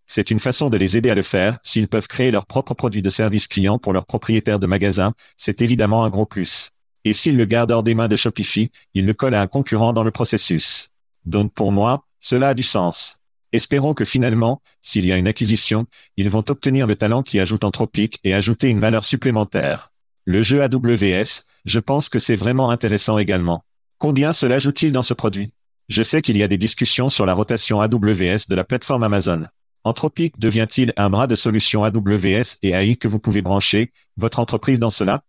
[0.06, 1.58] C'est une façon de les aider à le faire.
[1.62, 5.62] S'ils peuvent créer leurs propres produits de service client pour leurs propriétaires de magasins, c'est
[5.62, 6.70] évidemment un gros plus.
[7.04, 9.92] Et s'ils le gardent hors des mains de Shopify, ils le collent à un concurrent
[9.92, 10.90] dans le processus.
[11.24, 13.18] Donc pour moi, cela a du sens.
[13.52, 15.86] Espérons que finalement, s'il y a une acquisition,
[16.16, 19.92] ils vont obtenir le talent qui ajoute Anthropic et ajouter une valeur supplémentaire.
[20.24, 23.64] Le jeu AWS, je pense que c'est vraiment intéressant également.
[23.98, 25.52] Combien cela joue-t-il dans ce produit?
[25.88, 29.46] Je sais qu'il y a des discussions sur la rotation AWS de la plateforme Amazon.
[29.84, 34.78] Anthropic devient-il un bras de solution AWS et AI que vous pouvez brancher votre entreprise
[34.78, 35.24] dans cela?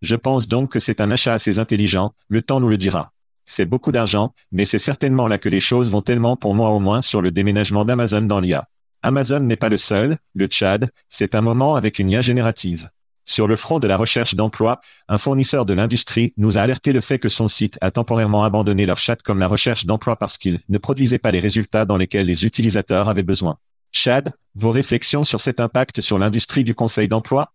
[0.00, 3.12] Je pense donc que c'est un achat assez intelligent, le temps nous le dira.
[3.46, 6.78] C'est beaucoup d'argent, mais c'est certainement là que les choses vont tellement pour moi au
[6.78, 8.68] moins sur le déménagement d'Amazon dans l'IA.
[9.02, 12.90] Amazon n'est pas le seul, le Tchad, c'est un moment avec une IA générative.
[13.26, 17.00] Sur le front de la recherche d'emploi, un fournisseur de l'industrie nous a alerté le
[17.00, 20.60] fait que son site a temporairement abandonné leur chat comme la recherche d'emploi parce qu'il
[20.68, 23.56] ne produisait pas les résultats dans lesquels les utilisateurs avaient besoin.
[23.92, 27.54] Chad, vos réflexions sur cet impact sur l'industrie du conseil d'emploi?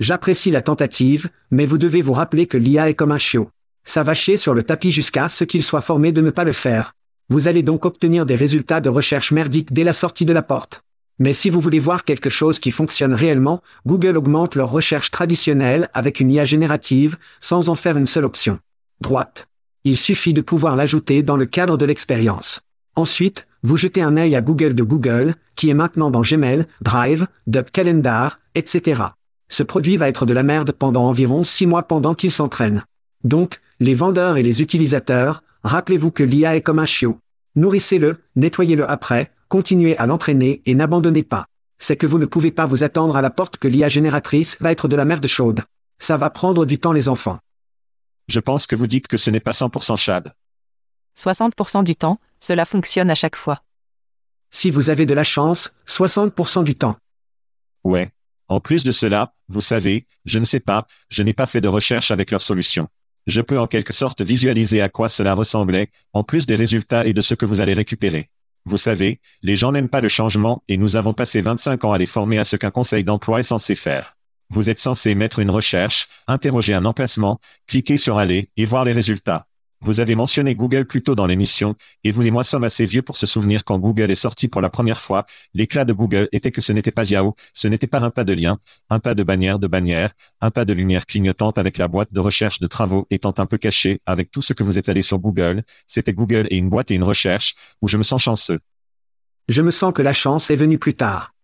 [0.00, 3.50] J'apprécie la tentative, mais vous devez vous rappeler que l'IA est comme un chiot.
[3.84, 6.52] Ça va chier sur le tapis jusqu'à ce qu'il soit formé de ne pas le
[6.52, 6.92] faire.
[7.28, 10.82] Vous allez donc obtenir des résultats de recherche merdiques dès la sortie de la porte.
[11.18, 15.88] Mais si vous voulez voir quelque chose qui fonctionne réellement, Google augmente leur recherche traditionnelle
[15.92, 18.60] avec une IA générative, sans en faire une seule option.
[19.00, 19.48] Droite.
[19.84, 22.60] Il suffit de pouvoir l'ajouter dans le cadre de l'expérience.
[22.94, 27.26] Ensuite, vous jetez un œil à Google de Google, qui est maintenant dans Gmail, Drive,
[27.46, 29.02] Dub Calendar, etc.
[29.48, 32.84] Ce produit va être de la merde pendant environ six mois pendant qu'il s'entraîne.
[33.24, 37.18] Donc, les vendeurs et les utilisateurs, rappelez-vous que l'IA est comme un chiot.
[37.56, 41.46] Nourrissez-le, nettoyez-le après, continuez à l'entraîner et n'abandonnez pas.
[41.78, 44.72] C'est que vous ne pouvez pas vous attendre à la porte que l'IA génératrice va
[44.72, 45.62] être de la merde chaude.
[45.98, 47.38] Ça va prendre du temps les enfants.
[48.28, 50.34] Je pense que vous dites que ce n'est pas 100% Chad.
[51.16, 53.62] 60% du temps, cela fonctionne à chaque fois.
[54.50, 56.96] Si vous avez de la chance, 60% du temps.
[57.84, 58.10] Ouais.
[58.48, 61.68] En plus de cela, vous savez, je ne sais pas, je n'ai pas fait de
[61.68, 62.88] recherche avec leur solution.
[63.26, 67.12] Je peux en quelque sorte visualiser à quoi cela ressemblait, en plus des résultats et
[67.12, 68.30] de ce que vous allez récupérer.
[68.68, 71.96] Vous savez, les gens n'aiment pas le changement et nous avons passé 25 ans à
[71.96, 74.14] les former à ce qu'un conseil d'emploi est censé faire.
[74.50, 78.92] Vous êtes censé mettre une recherche, interroger un emplacement, cliquer sur aller et voir les
[78.92, 79.47] résultats.
[79.80, 83.02] Vous avez mentionné Google plus tôt dans l'émission, et vous et moi sommes assez vieux
[83.02, 86.50] pour se souvenir quand Google est sorti pour la première fois, l'éclat de Google était
[86.50, 88.58] que ce n'était pas Yahoo, ce n'était pas un tas de liens,
[88.90, 92.18] un tas de bannières de bannières, un tas de lumières clignotantes avec la boîte de
[92.18, 95.18] recherche de travaux étant un peu cachée avec tout ce que vous êtes allé sur
[95.18, 98.58] Google, c'était Google et une boîte et une recherche, où je me sens chanceux.
[99.46, 101.34] Je me sens que la chance est venue plus tard.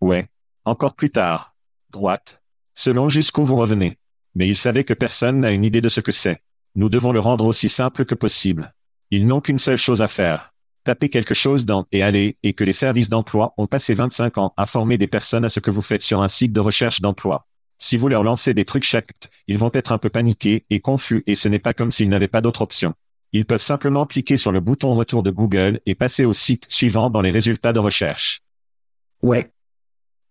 [0.00, 0.28] Ouais.
[0.64, 1.54] Encore plus tard.
[1.90, 2.42] Droite.
[2.74, 3.98] Selon jusqu'où vous revenez.
[4.34, 6.42] Mais il savait que personne n'a une idée de ce que c'est.
[6.78, 8.74] Nous devons le rendre aussi simple que possible.
[9.10, 10.52] Ils n'ont qu'une seule chose à faire.
[10.84, 14.52] Taper quelque chose dans et aller, et que les services d'emploi ont passé 25 ans
[14.58, 17.46] à former des personnes à ce que vous faites sur un site de recherche d'emploi.
[17.78, 19.08] Si vous leur lancez des trucs chaque,
[19.48, 22.28] ils vont être un peu paniqués et confus et ce n'est pas comme s'ils n'avaient
[22.28, 22.92] pas d'autre option.
[23.32, 27.08] Ils peuvent simplement cliquer sur le bouton retour de Google et passer au site suivant
[27.08, 28.42] dans les résultats de recherche.
[29.22, 29.50] Ouais.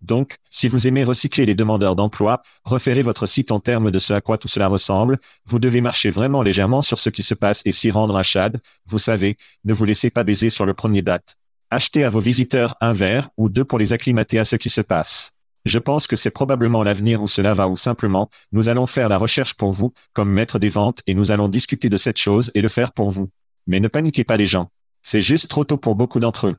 [0.01, 4.13] Donc, si vous aimez recycler les demandeurs d'emploi, referez votre site en termes de ce
[4.13, 7.61] à quoi tout cela ressemble, vous devez marcher vraiment légèrement sur ce qui se passe
[7.65, 11.01] et s'y rendre à Chad, vous savez, ne vous laissez pas baiser sur le premier
[11.01, 11.35] date.
[11.71, 14.81] Achetez à vos visiteurs un verre ou deux pour les acclimater à ce qui se
[14.81, 15.31] passe.
[15.65, 19.17] Je pense que c'est probablement l'avenir où cela va ou simplement, nous allons faire la
[19.17, 22.61] recherche pour vous, comme maître des ventes et nous allons discuter de cette chose et
[22.61, 23.29] le faire pour vous.
[23.65, 24.69] Mais ne paniquez pas les gens.
[25.01, 26.55] C'est juste trop tôt pour beaucoup d'entre eux.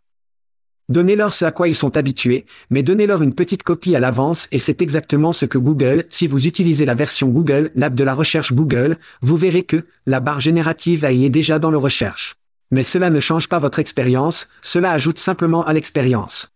[0.89, 4.61] Donnez-leur ce à quoi ils sont habitués, mais donnez-leur une petite copie à l'avance et
[4.61, 8.53] c'est exactement ce que Google, si vous utilisez la version Google, l'app de la recherche
[8.53, 12.37] Google, vous verrez que la barre générative y est déjà dans le recherche.
[12.71, 16.49] Mais cela ne change pas votre expérience, cela ajoute simplement à l'expérience.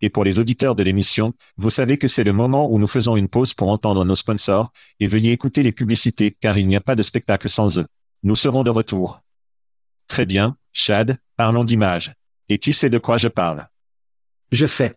[0.00, 3.16] Et pour les auditeurs de l'émission, vous savez que c'est le moment où nous faisons
[3.16, 6.80] une pause pour entendre nos sponsors, et veuillez écouter les publicités car il n'y a
[6.80, 7.86] pas de spectacle sans eux.
[8.22, 9.20] Nous serons de retour.
[10.08, 12.12] Très bien, Chad, parlons d'images.
[12.52, 13.66] Et tu sais de quoi je parle.
[14.50, 14.92] Je fais.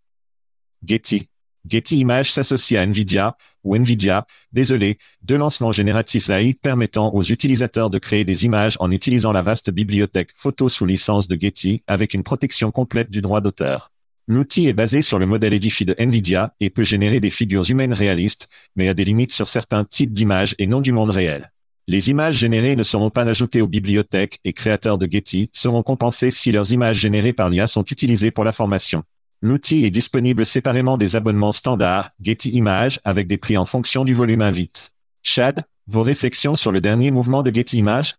[0.85, 1.29] Getty.
[1.65, 7.89] Getty Images s'associe à Nvidia, ou Nvidia, désolé, deux lancements génératifs AI permettant aux utilisateurs
[7.89, 12.13] de créer des images en utilisant la vaste bibliothèque photo sous licence de Getty avec
[12.13, 13.89] une protection complète du droit d'auteur.
[14.27, 17.93] L'outil est basé sur le modèle édifié de Nvidia et peut générer des figures humaines
[17.93, 21.53] réalistes, mais a des limites sur certains types d'images et non du monde réel.
[21.87, 26.31] Les images générées ne seront pas ajoutées aux bibliothèques et créateurs de Getty seront compensés
[26.31, 29.03] si leurs images générées par l'IA sont utilisées pour la formation.
[29.41, 34.15] L'outil est disponible séparément des abonnements standards Getty Images avec des prix en fonction du
[34.15, 34.93] volume invite.
[35.21, 38.15] Chad, vos réflexions sur le dernier mouvement de Getty Images?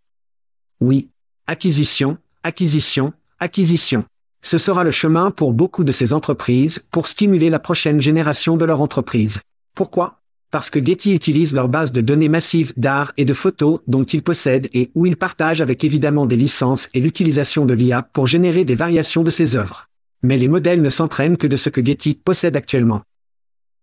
[0.80, 1.08] Oui.
[1.48, 4.04] Acquisition, acquisition, acquisition.
[4.42, 8.64] Ce sera le chemin pour beaucoup de ces entreprises pour stimuler la prochaine génération de
[8.64, 9.40] leur entreprise.
[9.74, 10.20] Pourquoi?
[10.56, 14.22] Parce que Getty utilise leur base de données massive d'art et de photos dont ils
[14.22, 18.64] possèdent et où ils partagent avec évidemment des licences et l'utilisation de l'IA pour générer
[18.64, 19.90] des variations de ces œuvres.
[20.22, 23.02] Mais les modèles ne s'entraînent que de ce que Getty possède actuellement.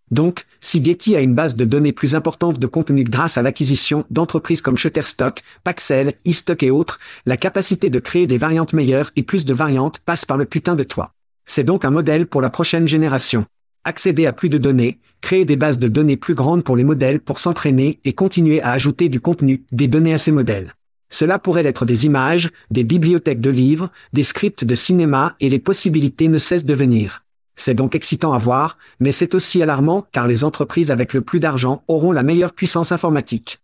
[0.09, 4.05] Donc, si Getty a une base de données plus importante de contenu grâce à l'acquisition
[4.09, 9.21] d'entreprises comme Shutterstock, Paxel, eStock et autres, la capacité de créer des variantes meilleures et
[9.21, 11.11] plus de variantes passe par le putain de toit.
[11.45, 13.45] C'est donc un modèle pour la prochaine génération
[13.83, 17.21] accéder à plus de données, créer des bases de données plus grandes pour les modèles
[17.21, 20.75] pour s'entraîner et continuer à ajouter du contenu, des données à ces modèles.
[21.09, 25.59] Cela pourrait être des images, des bibliothèques de livres, des scripts de cinéma et les
[25.59, 27.23] possibilités ne cessent de venir.
[27.55, 31.39] C'est donc excitant à voir, mais c'est aussi alarmant car les entreprises avec le plus
[31.39, 33.59] d'argent auront la meilleure puissance informatique.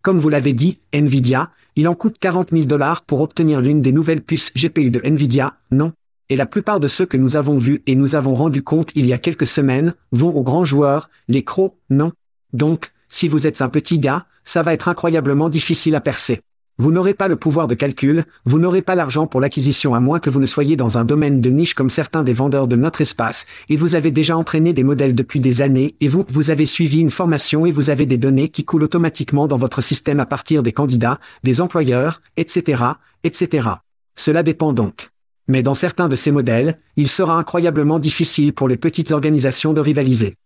[0.00, 3.92] Comme vous l'avez dit, Nvidia, il en coûte 40 000 dollars pour obtenir l'une des
[3.92, 5.92] nouvelles puces GPU de Nvidia, non?
[6.30, 9.04] Et la plupart de ceux que nous avons vus et nous avons rendu compte il
[9.04, 12.12] y a quelques semaines, vont aux grands joueurs, les crocs, non?
[12.52, 16.40] Donc, si vous êtes un petit gars, ça va être incroyablement difficile à percer.
[16.78, 20.18] Vous n'aurez pas le pouvoir de calcul, vous n'aurez pas l'argent pour l'acquisition à moins
[20.18, 23.02] que vous ne soyez dans un domaine de niche comme certains des vendeurs de notre
[23.02, 26.64] espace, et vous avez déjà entraîné des modèles depuis des années, et vous, vous avez
[26.64, 30.26] suivi une formation et vous avez des données qui coulent automatiquement dans votre système à
[30.26, 32.82] partir des candidats, des employeurs, etc.,
[33.24, 33.68] etc.
[34.16, 35.10] Cela dépend donc.
[35.50, 39.80] Mais dans certains de ces modèles, il sera incroyablement difficile pour les petites organisations de
[39.80, 40.36] rivaliser.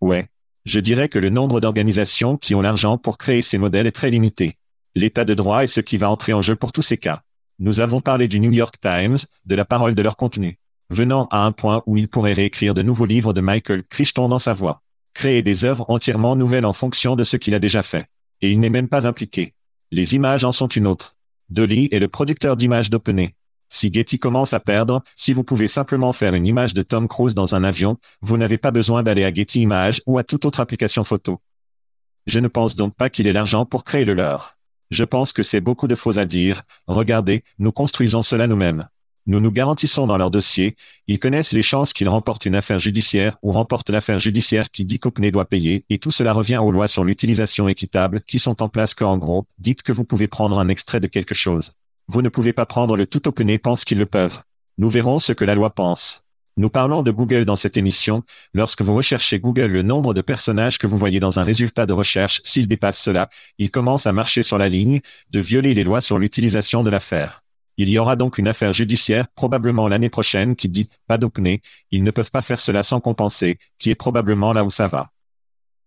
[0.00, 0.26] Ouais.
[0.64, 4.10] Je dirais que le nombre d'organisations qui ont l'argent pour créer ces modèles est très
[4.10, 4.56] limité.
[4.96, 7.22] L'état de droit est ce qui va entrer en jeu pour tous ces cas.
[7.60, 10.58] Nous avons parlé du New York Times, de la parole de leur contenu.
[10.90, 14.40] Venant à un point où il pourrait réécrire de nouveaux livres de Michael Crichton dans
[14.40, 14.82] sa voix.
[15.14, 18.08] Créer des œuvres entièrement nouvelles en fonction de ce qu'il a déjà fait.
[18.40, 19.54] Et il n'est même pas impliqué.
[19.92, 21.14] Les images en sont une autre.
[21.48, 23.36] Dolly est le producteur d'images d'OpenAI.
[23.68, 27.34] Si Getty commence à perdre, si vous pouvez simplement faire une image de Tom Cruise
[27.34, 30.60] dans un avion, vous n'avez pas besoin d'aller à Getty Images ou à toute autre
[30.60, 31.40] application photo.
[32.26, 34.56] Je ne pense donc pas qu'il ait l'argent pour créer le leur.
[34.90, 36.62] Je pense que c'est beaucoup de faux à dire.
[36.86, 38.88] Regardez, nous construisons cela nous-mêmes.
[39.28, 40.76] Nous nous garantissons dans leur dossier,
[41.08, 45.00] ils connaissent les chances qu'ils remportent une affaire judiciaire ou remportent l'affaire judiciaire qui dit
[45.00, 48.68] qu'OpenAI doit payer, et tout cela revient aux lois sur l'utilisation équitable qui sont en
[48.68, 51.72] place qu'en gros, dites que vous pouvez prendre un extrait de quelque chose.
[52.08, 54.40] Vous ne pouvez pas prendre le tout OpenAI pense qu'ils le peuvent.
[54.78, 56.22] Nous verrons ce que la loi pense.
[56.56, 58.22] Nous parlons de Google dans cette émission.
[58.54, 61.92] Lorsque vous recherchez Google le nombre de personnages que vous voyez dans un résultat de
[61.92, 66.00] recherche, s'il dépasse cela, il commence à marcher sur la ligne, de violer les lois
[66.00, 67.42] sur l'utilisation de l'affaire.
[67.76, 72.04] Il y aura donc une affaire judiciaire, probablement l'année prochaine, qui dit, pas d'OpenAI, ils
[72.04, 75.10] ne peuvent pas faire cela sans compenser, qui est probablement là où ça va.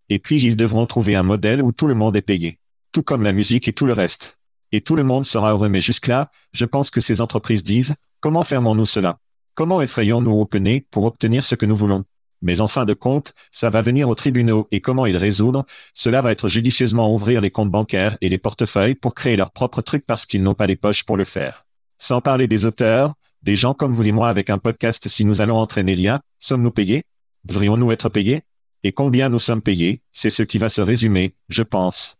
[0.09, 2.59] Et puis ils devront trouver un modèle où tout le monde est payé.
[2.91, 4.38] Tout comme la musique et tout le reste
[4.71, 5.69] et tout le monde sera heureux.
[5.69, 9.19] Mais jusque-là, je pense que ces entreprises disent, comment fermons-nous cela?
[9.55, 12.05] Comment effrayons-nous OpenAI pour obtenir ce que nous voulons?
[12.41, 16.21] Mais en fin de compte, ça va venir aux tribunaux et comment ils résoudre, cela
[16.21, 20.05] va être judicieusement ouvrir les comptes bancaires et les portefeuilles pour créer leurs propres trucs
[20.05, 21.65] parce qu'ils n'ont pas les poches pour le faire.
[21.97, 25.41] Sans parler des auteurs, des gens comme vous et moi avec un podcast si nous
[25.41, 27.03] allons entraîner l'IA, sommes-nous payés?
[27.43, 28.43] Devrions-nous être payés?
[28.83, 30.01] Et combien nous sommes payés?
[30.13, 32.15] C'est ce qui va se résumer, je pense.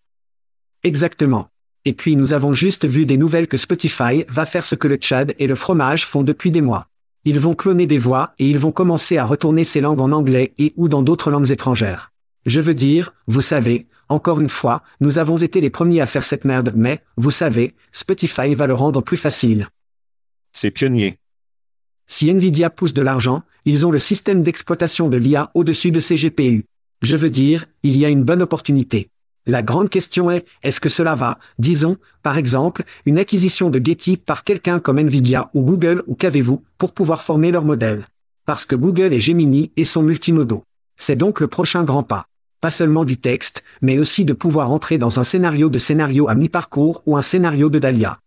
[0.84, 1.50] Exactement.
[1.86, 4.96] Et puis nous avons juste vu des nouvelles que Spotify va faire ce que le
[4.96, 6.88] Tchad et le fromage font depuis des mois.
[7.26, 10.54] Ils vont cloner des voix et ils vont commencer à retourner ces langues en anglais
[10.58, 12.12] et ou dans d'autres langues étrangères.
[12.46, 16.24] Je veux dire, vous savez, encore une fois, nous avons été les premiers à faire
[16.24, 19.68] cette merde, mais, vous savez, Spotify va le rendre plus facile.
[20.52, 21.20] C'est pionnier.
[22.08, 26.16] Si Nvidia pousse de l'argent, ils ont le système d'exploitation de l'IA au-dessus de ces
[26.16, 26.66] GPU.
[27.04, 29.12] Je veux dire, il y a une bonne opportunité.
[29.50, 34.16] La grande question est, est-ce que cela va, disons, par exemple, une acquisition de Getty
[34.16, 38.06] par quelqu'un comme Nvidia ou Google ou qu'avez-vous, pour pouvoir former leur modèle?
[38.46, 40.64] Parce que Google est Gemini et sont multimodaux.
[40.98, 42.28] C'est donc le prochain grand pas.
[42.62, 46.36] Pas seulement du texte, mais aussi de pouvoir entrer dans un scénario de scénario à
[46.36, 48.20] mi-parcours ou un scénario de Dahlia.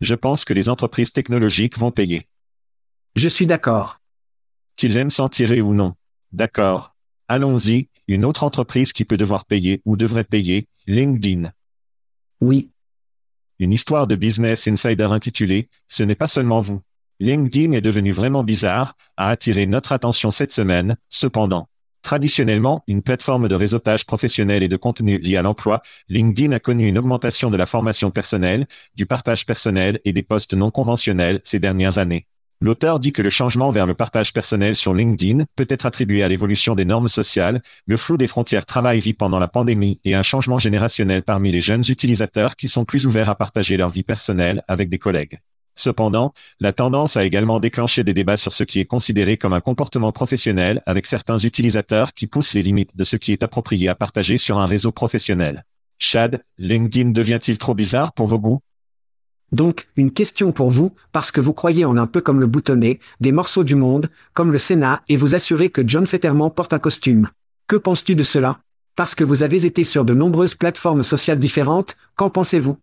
[0.00, 2.28] Je pense que les entreprises technologiques vont payer.
[3.16, 3.98] Je suis d'accord.
[4.76, 5.94] Qu'ils aiment s'en tirer ou non.
[6.30, 6.94] D'accord.
[7.26, 11.52] Allons-y, une autre entreprise qui peut devoir payer ou devrait payer, LinkedIn.
[12.40, 12.70] Oui.
[13.58, 16.82] Une histoire de Business Insider intitulée Ce n'est pas seulement vous.
[17.18, 21.68] LinkedIn est devenu vraiment bizarre, a attiré notre attention cette semaine, cependant.
[22.02, 26.86] Traditionnellement, une plateforme de réseautage professionnel et de contenu lié à l'emploi, LinkedIn a connu
[26.86, 31.58] une augmentation de la formation personnelle, du partage personnel et des postes non conventionnels ces
[31.58, 32.26] dernières années.
[32.62, 36.28] L'auteur dit que le changement vers le partage personnel sur LinkedIn peut être attribué à
[36.28, 40.58] l'évolution des normes sociales, le flou des frontières travail-vie pendant la pandémie et un changement
[40.58, 44.88] générationnel parmi les jeunes utilisateurs qui sont plus ouverts à partager leur vie personnelle avec
[44.88, 45.38] des collègues.
[45.74, 49.60] Cependant, la tendance a également déclenché des débats sur ce qui est considéré comme un
[49.60, 53.94] comportement professionnel avec certains utilisateurs qui poussent les limites de ce qui est approprié à
[53.94, 55.66] partager sur un réseau professionnel.
[55.98, 58.60] Chad, LinkedIn devient-il trop bizarre pour vos goûts?
[59.52, 62.98] Donc, une question pour vous, parce que vous croyez en un peu comme le boutonnet,
[63.20, 66.78] des morceaux du monde, comme le Sénat, et vous assurez que John Fetterman porte un
[66.78, 67.28] costume.
[67.68, 68.60] Que penses-tu de cela?
[68.96, 72.78] Parce que vous avez été sur de nombreuses plateformes sociales différentes, qu'en pensez-vous?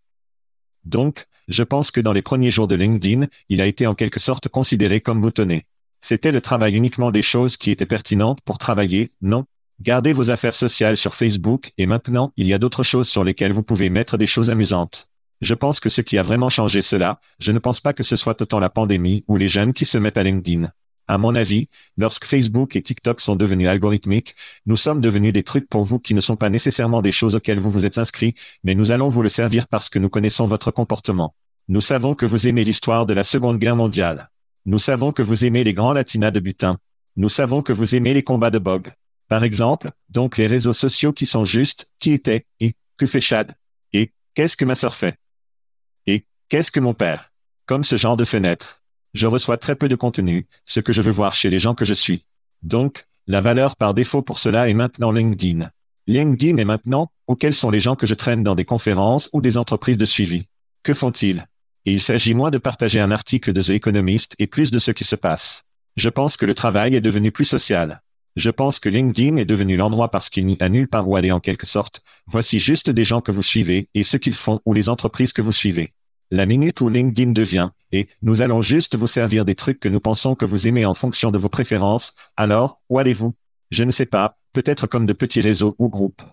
[0.86, 4.20] Donc, je pense que dans les premiers jours de LinkedIn, il a été en quelque
[4.20, 5.66] sorte considéré comme boutonné.
[6.00, 9.46] C'était le travail uniquement des choses qui étaient pertinentes pour travailler, non?
[9.82, 13.54] Gardez vos affaires sociales sur Facebook et maintenant, il y a d'autres choses sur lesquelles
[13.54, 15.10] vous pouvez mettre des choses amusantes.
[15.44, 18.16] Je pense que ce qui a vraiment changé cela, je ne pense pas que ce
[18.16, 20.72] soit autant la pandémie ou les jeunes qui se mettent à LinkedIn.
[21.10, 25.68] À mon avis, lorsque Facebook et TikTok sont devenus algorithmiques, nous sommes devenus des trucs
[25.68, 28.74] pour vous qui ne sont pas nécessairement des choses auxquelles vous vous êtes inscrits, mais
[28.74, 31.36] nous allons vous le servir parce que nous connaissons votre comportement.
[31.68, 34.30] Nous savons que vous aimez l'histoire de la Seconde Guerre mondiale.
[34.66, 36.78] Nous savons que vous aimez les grands latinas de butin.
[37.18, 38.94] Nous savons que vous aimez les combats de Bog.
[39.28, 43.54] Par exemple, donc les réseaux sociaux qui sont justes, qui étaient, et, que fait Chad?
[43.92, 45.18] Et, qu'est-ce que ma sœur fait?
[46.54, 47.32] Qu'est-ce que mon père?
[47.66, 48.84] Comme ce genre de fenêtre.
[49.16, 51.84] Je reçois très peu de contenu, ce que je veux voir chez les gens que
[51.84, 52.28] je suis.
[52.62, 55.72] Donc, la valeur par défaut pour cela est maintenant LinkedIn.
[56.06, 59.42] LinkedIn est maintenant, ou quels sont les gens que je traîne dans des conférences ou
[59.42, 60.46] des entreprises de suivi?
[60.84, 61.48] Que font-ils?
[61.86, 65.06] Il s'agit moins de partager un article de The Economist et plus de ce qui
[65.06, 65.64] se passe.
[65.98, 68.04] Je pense que le travail est devenu plus social.
[68.36, 71.32] Je pense que LinkedIn est devenu l'endroit parce qu'il n'y a nulle part où aller
[71.32, 72.02] en quelque sorte.
[72.28, 75.42] Voici juste des gens que vous suivez et ce qu'ils font ou les entreprises que
[75.42, 75.94] vous suivez
[76.34, 80.00] la minute où LinkedIn devient, et nous allons juste vous servir des trucs que nous
[80.00, 83.36] pensons que vous aimez en fonction de vos préférences, alors, où allez-vous?
[83.70, 86.24] Je ne sais pas, peut-être comme de petits réseaux ou groupes.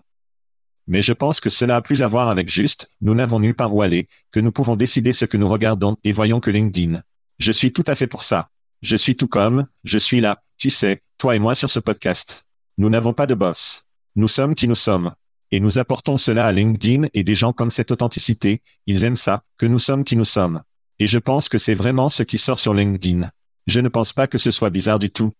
[0.87, 3.75] Mais je pense que cela a plus à voir avec juste, nous n'avons nulle part
[3.75, 7.03] où aller, que nous pouvons décider ce que nous regardons et voyons que LinkedIn.
[7.37, 8.49] Je suis tout à fait pour ça.
[8.81, 12.47] Je suis tout comme, je suis là, tu sais, toi et moi sur ce podcast.
[12.79, 13.83] Nous n'avons pas de boss.
[14.15, 15.13] Nous sommes qui nous sommes.
[15.51, 19.43] Et nous apportons cela à LinkedIn et des gens comme cette authenticité, ils aiment ça,
[19.57, 20.61] que nous sommes qui nous sommes.
[20.99, 23.29] Et je pense que c'est vraiment ce qui sort sur LinkedIn.
[23.67, 25.33] Je ne pense pas que ce soit bizarre du tout.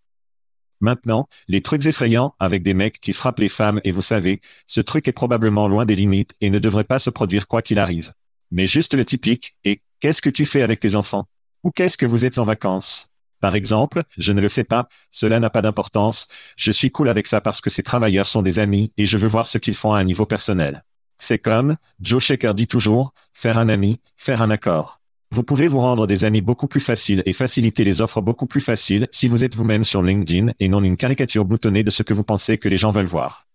[0.81, 4.81] Maintenant, les trucs effrayants avec des mecs qui frappent les femmes et vous savez, ce
[4.81, 8.13] truc est probablement loin des limites et ne devrait pas se produire quoi qu'il arrive.
[8.49, 11.25] Mais juste le typique, et qu'est-ce que tu fais avec tes enfants?
[11.63, 13.10] Ou qu'est-ce que vous êtes en vacances?
[13.41, 17.25] Par exemple, je ne le fais pas, cela n'a pas d'importance, je suis cool avec
[17.27, 19.93] ça parce que ces travailleurs sont des amis et je veux voir ce qu'ils font
[19.93, 20.85] à un niveau personnel.
[21.17, 25.01] C'est comme, Joe Shaker dit toujours, faire un ami, faire un accord.
[25.31, 28.61] Vous pouvez vous rendre des amis beaucoup plus faciles et faciliter les offres beaucoup plus
[28.61, 32.13] faciles si vous êtes vous-même sur LinkedIn et non une caricature boutonnée de ce que
[32.13, 33.47] vous pensez que les gens veulent voir.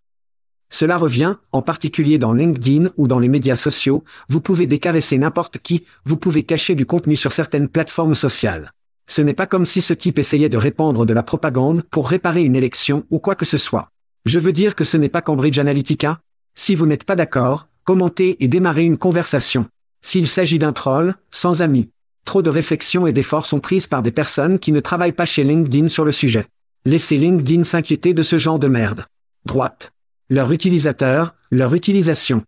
[0.71, 5.59] Cela revient, en particulier dans LinkedIn ou dans les médias sociaux, vous pouvez décaresser n'importe
[5.59, 8.73] qui, vous pouvez cacher du contenu sur certaines plateformes sociales.
[9.09, 12.43] Ce n'est pas comme si ce type essayait de répandre de la propagande pour réparer
[12.43, 13.91] une élection ou quoi que ce soit.
[14.25, 16.21] Je veux dire que ce n'est pas Cambridge Analytica.
[16.57, 19.67] Si vous n'êtes pas d'accord, commentez et démarrez une conversation.
[20.03, 21.91] S'il s'agit d'un troll, sans amis.
[22.25, 25.45] Trop de réflexions et d'efforts sont prises par des personnes qui ne travaillent pas chez
[25.45, 26.47] LinkedIn sur le sujet.
[26.85, 29.07] Laissez LinkedIn s'inquiéter de ce genre de merde.
[29.45, 29.93] Droite.
[30.29, 32.43] Leur utilisateur, leur utilisation.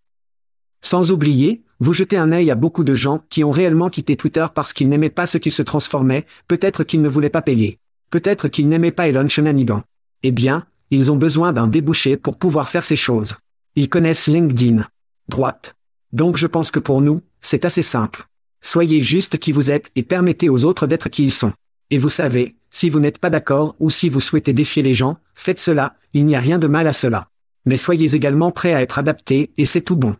[0.81, 4.47] Sans oublier, vous jetez un œil à beaucoup de gens qui ont réellement quitté Twitter
[4.55, 7.79] parce qu'ils n'aimaient pas ce qui se transformait, peut-être qu'ils ne voulaient pas payer.
[8.11, 9.83] Peut-être qu'ils n'aimaient pas Elon Shenanigan.
[10.22, 13.35] Eh bien, ils ont besoin d'un débouché pour pouvoir faire ces choses.
[13.76, 14.87] Ils connaissent LinkedIn.
[15.29, 15.76] Droite.
[16.12, 18.26] Donc je pense que pour nous, c'est assez simple.
[18.61, 21.53] Soyez juste qui vous êtes et permettez aux autres d'être qui ils sont.
[21.91, 25.18] Et vous savez, si vous n'êtes pas d'accord ou si vous souhaitez défier les gens,
[25.35, 27.29] faites cela, il n'y a rien de mal à cela.
[27.66, 30.16] Mais soyez également prêt à être adapté et c'est tout bon.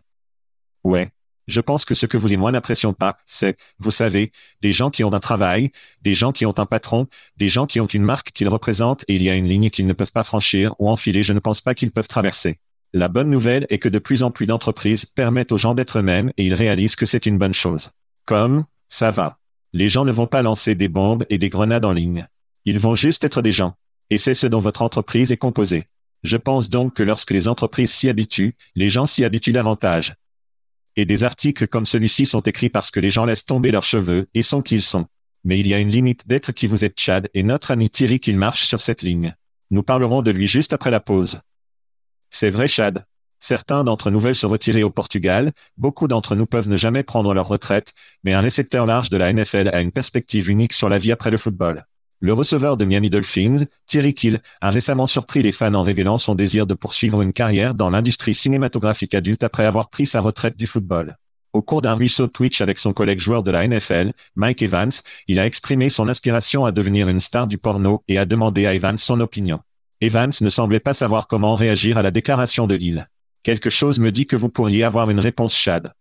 [0.83, 1.11] Ouais.
[1.47, 4.91] Je pense que ce que vous et moi n'apprécions pas, c'est, vous savez, des gens
[4.91, 5.71] qui ont un travail,
[6.03, 7.07] des gens qui ont un patron,
[7.37, 9.87] des gens qui ont une marque qu'ils représentent et il y a une ligne qu'ils
[9.87, 12.59] ne peuvent pas franchir ou enfiler, je ne pense pas qu'ils peuvent traverser.
[12.93, 16.31] La bonne nouvelle est que de plus en plus d'entreprises permettent aux gens d'être eux-mêmes
[16.37, 17.89] et ils réalisent que c'est une bonne chose.
[18.25, 19.39] Comme, ça va.
[19.73, 22.27] Les gens ne vont pas lancer des bombes et des grenades en ligne.
[22.65, 23.73] Ils vont juste être des gens.
[24.11, 25.85] Et c'est ce dont votre entreprise est composée.
[26.23, 30.15] Je pense donc que lorsque les entreprises s'y habituent, les gens s'y habituent davantage.
[30.95, 34.27] Et des articles comme celui-ci sont écrits parce que les gens laissent tomber leurs cheveux
[34.33, 35.05] et sont qui ils sont.
[35.43, 38.19] Mais il y a une limite d'être qui vous êtes Chad et notre ami Thierry
[38.19, 39.35] qu'il marche sur cette ligne.
[39.71, 41.41] Nous parlerons de lui juste après la pause.
[42.29, 43.05] C'est vrai, Chad.
[43.39, 47.33] Certains d'entre nous veulent se retirer au Portugal, beaucoup d'entre nous peuvent ne jamais prendre
[47.33, 50.99] leur retraite, mais un récepteur large de la NFL a une perspective unique sur la
[50.99, 51.85] vie après le football.
[52.21, 56.35] Le receveur de Miami Dolphins, Thierry Kill, a récemment surpris les fans en révélant son
[56.35, 60.67] désir de poursuivre une carrière dans l'industrie cinématographique adulte après avoir pris sa retraite du
[60.67, 61.15] football.
[61.53, 64.91] Au cours d'un ruisseau Twitch avec son collègue joueur de la NFL, Mike Evans,
[65.29, 68.75] il a exprimé son aspiration à devenir une star du porno et a demandé à
[68.75, 69.61] Evans son opinion.
[70.01, 73.07] Evans ne semblait pas savoir comment réagir à la déclaration de l'île.
[73.43, 75.93] Quelque chose me dit que vous pourriez avoir une réponse Chad.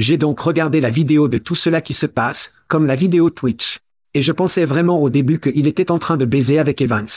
[0.00, 3.78] J'ai donc regardé la vidéo de tout cela qui se passe, comme la vidéo Twitch.
[4.14, 7.08] Et je pensais vraiment au début qu'il était en train de baiser avec Evans.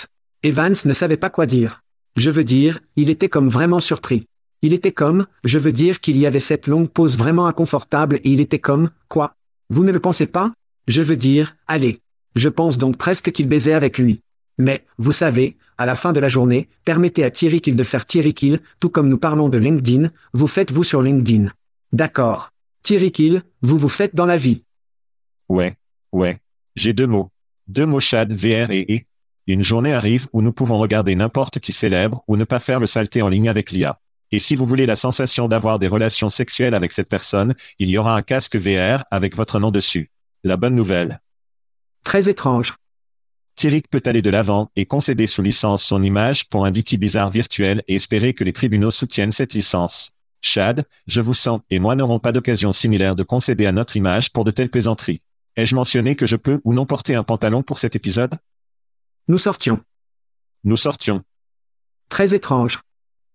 [0.43, 1.81] Evans ne savait pas quoi dire.
[2.15, 4.25] Je veux dire, il était comme vraiment surpris.
[4.61, 8.29] Il était comme, je veux dire qu'il y avait cette longue pause vraiment inconfortable et
[8.31, 9.35] il était comme, quoi?
[9.69, 10.53] Vous ne le pensez pas?
[10.87, 11.99] Je veux dire, allez.
[12.35, 14.21] Je pense donc presque qu'il baisait avec lui.
[14.57, 18.05] Mais, vous savez, à la fin de la journée, permettez à Thierry Kill de faire
[18.05, 21.51] Thierry Kill, tout comme nous parlons de LinkedIn, vous faites vous sur LinkedIn.
[21.93, 22.51] D'accord.
[22.83, 24.63] Thierry Kill, vous vous faites dans la vie.
[25.49, 25.75] Ouais,
[26.11, 26.39] ouais.
[26.75, 27.31] J'ai deux mots.
[27.67, 28.99] Deux mots Chad, VR et E.
[29.47, 32.87] Une journée arrive où nous pouvons regarder n'importe qui célèbre ou ne pas faire le
[32.87, 33.99] saleté en ligne avec l'IA.
[34.31, 37.97] Et si vous voulez la sensation d'avoir des relations sexuelles avec cette personne, il y
[37.97, 40.09] aura un casque VR avec votre nom dessus.
[40.45, 41.19] La bonne nouvelle.
[42.05, 42.75] Très étrange.
[43.55, 47.31] Thierry peut aller de l'avant et concéder sous licence son image pour un Wiki bizarre
[47.31, 50.11] virtuel et espérer que les tribunaux soutiennent cette licence.
[50.41, 54.31] Chad, je vous sens et moi n'aurons pas d'occasion similaire de concéder à notre image
[54.31, 55.21] pour de telles plaisanteries.
[55.57, 58.35] Ai-je mentionné que je peux ou non porter un pantalon pour cet épisode
[59.27, 59.81] Nous sortions.
[60.63, 61.23] Nous sortions.
[62.09, 62.79] Très étrange.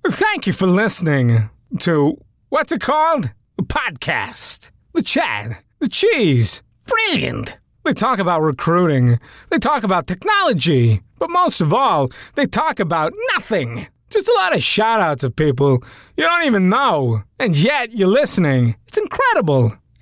[0.08, 1.48] Thank you for listening
[1.80, 2.16] to
[2.50, 3.30] what's it called?
[3.58, 4.70] A podcast.
[4.94, 5.56] The Chad.
[5.80, 6.62] The Cheese.
[6.86, 7.58] Brilliant.
[7.84, 9.18] They talk about recruiting.
[9.50, 11.02] They talk about technology.
[11.18, 13.86] But most of all, they talk about nothing.
[14.10, 15.82] Just a lot of shout outs of people
[16.16, 17.22] you don't even know.
[17.38, 18.76] And yet you're listening.
[18.86, 19.76] It's incredible.